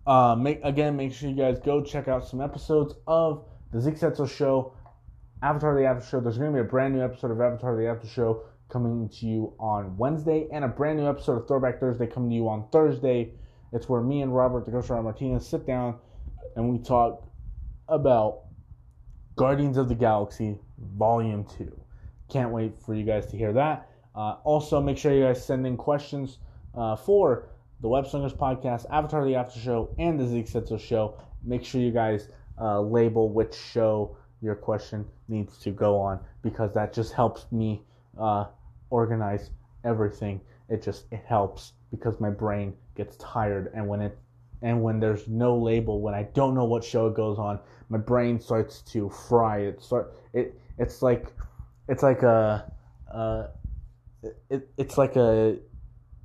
Uh, 0.06 0.36
make 0.36 0.60
again, 0.64 0.96
make 0.96 1.12
sure 1.12 1.28
you 1.28 1.36
guys 1.36 1.60
go 1.60 1.82
check 1.82 2.08
out 2.08 2.28
some 2.28 2.40
episodes 2.40 2.94
of 3.08 3.48
the 3.74 3.82
Zeke 3.82 3.98
Said 3.98 4.16
So 4.16 4.28
Show, 4.28 4.74
Avatar 5.42 5.76
the 5.76 5.86
After 5.86 6.06
Show. 6.06 6.20
There's 6.20 6.38
going 6.38 6.52
to 6.52 6.56
be 6.56 6.62
a 6.62 6.70
brand 6.70 6.94
new 6.94 7.04
episode 7.04 7.32
of 7.32 7.42
Avatar 7.42 7.76
the 7.76 7.88
After 7.88 8.08
Show 8.08 8.44
coming 8.70 9.10
to 9.10 9.26
you 9.26 9.56
on 9.60 9.98
Wednesday, 9.98 10.48
and 10.54 10.64
a 10.64 10.68
brand 10.68 11.00
new 11.00 11.10
episode 11.10 11.42
of 11.42 11.48
Throwback 11.48 11.80
Thursday 11.80 12.06
coming 12.06 12.30
to 12.30 12.36
you 12.36 12.48
on 12.48 12.68
Thursday. 12.72 13.34
It's 13.74 13.90
where 13.90 14.02
me 14.02 14.22
and 14.22 14.36
Robert, 14.36 14.66
the 14.66 14.72
Ghost 14.72 14.92
Rider 14.92 15.02
Martinez, 15.02 15.48
sit 15.48 15.66
down 15.66 15.98
and 16.56 16.70
we 16.70 16.78
talk 16.78 17.28
about 17.90 18.42
Guardians 19.36 19.78
of 19.78 19.90
the 19.90 19.96
Galaxy 19.96 20.60
Volume 20.78 21.44
2. 21.58 21.76
Can't 22.30 22.52
wait 22.52 22.80
for 22.80 22.94
you 22.94 23.04
guys 23.04 23.26
to 23.28 23.38
hear 23.38 23.52
that. 23.54 23.90
Uh, 24.16 24.38
also, 24.44 24.82
make 24.82 24.98
sure 24.98 25.14
you 25.14 25.24
guys 25.24 25.46
send 25.46 25.68
in 25.68 25.76
questions 25.76 26.38
uh, 26.74 26.96
for 26.96 27.50
the 27.82 27.88
Web 27.88 28.08
Slingers 28.08 28.34
podcast, 28.34 28.86
Avatar 28.90 29.26
the 29.26 29.36
After 29.36 29.60
Show, 29.60 29.94
and 30.00 30.20
the 30.20 30.26
Zeke 30.26 30.48
Said 30.48 30.68
So 30.68 30.78
Show. 30.78 31.16
Make 31.44 31.66
sure 31.66 31.82
you 31.82 31.92
guys 31.92 32.30
uh, 32.60 32.80
label 32.82 33.30
which 33.30 33.54
show 33.54 34.16
your 34.42 34.56
question 34.56 35.06
needs 35.28 35.58
to 35.60 35.72
go 35.72 36.00
on 36.00 36.20
because 36.42 36.74
that 36.74 36.94
just 36.94 37.14
helps 37.14 37.46
me 37.52 37.84
uh, 38.18 38.46
organize 38.90 39.50
everything. 39.84 40.40
It 40.70 40.82
just 40.82 41.06
it 41.12 41.22
helps 41.26 41.74
because 41.92 42.20
my 42.20 42.30
brain 42.30 42.74
gets 42.96 43.18
tired, 43.18 43.72
and 43.76 43.88
when 43.88 44.02
it 44.02 44.18
and 44.62 44.82
when 44.82 45.00
there's 45.00 45.28
no 45.28 45.58
label, 45.58 46.02
when 46.02 46.14
I 46.14 46.24
don't 46.34 46.56
know 46.56 46.66
what 46.66 46.84
show 46.84 47.08
it 47.08 47.16
goes 47.16 47.38
on, 47.38 47.60
my 47.90 47.98
brain 47.98 48.40
starts 48.40 48.82
to 48.94 49.10
fry. 49.10 49.60
It 49.60 49.82
start 49.82 50.16
it. 50.34 50.60
It's 50.78 51.02
like 51.02 51.28
it's 51.88 52.02
like 52.02 52.24
a, 52.24 52.72
uh, 53.14 53.48
it, 54.50 54.70
it's 54.78 54.98
like 54.98 55.16
a 55.16 55.58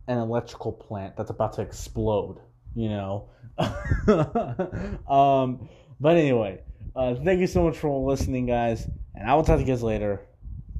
an 0.08 0.18
electrical 0.18 0.72
plant 0.72 1.16
that's 1.16 1.30
about 1.30 1.54
to 1.54 1.62
explode. 1.62 2.40
You 2.74 2.88
know. 2.88 3.28
um, 5.08 5.68
but 6.00 6.16
anyway, 6.16 6.62
uh, 6.96 7.14
thank 7.16 7.40
you 7.40 7.46
so 7.46 7.62
much 7.62 7.76
for 7.76 8.08
listening, 8.08 8.46
guys, 8.46 8.88
and 9.14 9.28
I 9.28 9.34
will 9.34 9.44
talk 9.44 9.56
to 9.56 9.62
you 9.62 9.66
guys 9.66 9.82
later. 9.82 10.20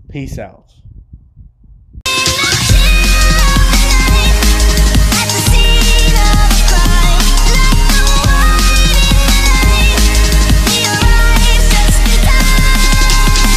Peace 0.09 0.39
out. 0.39 0.73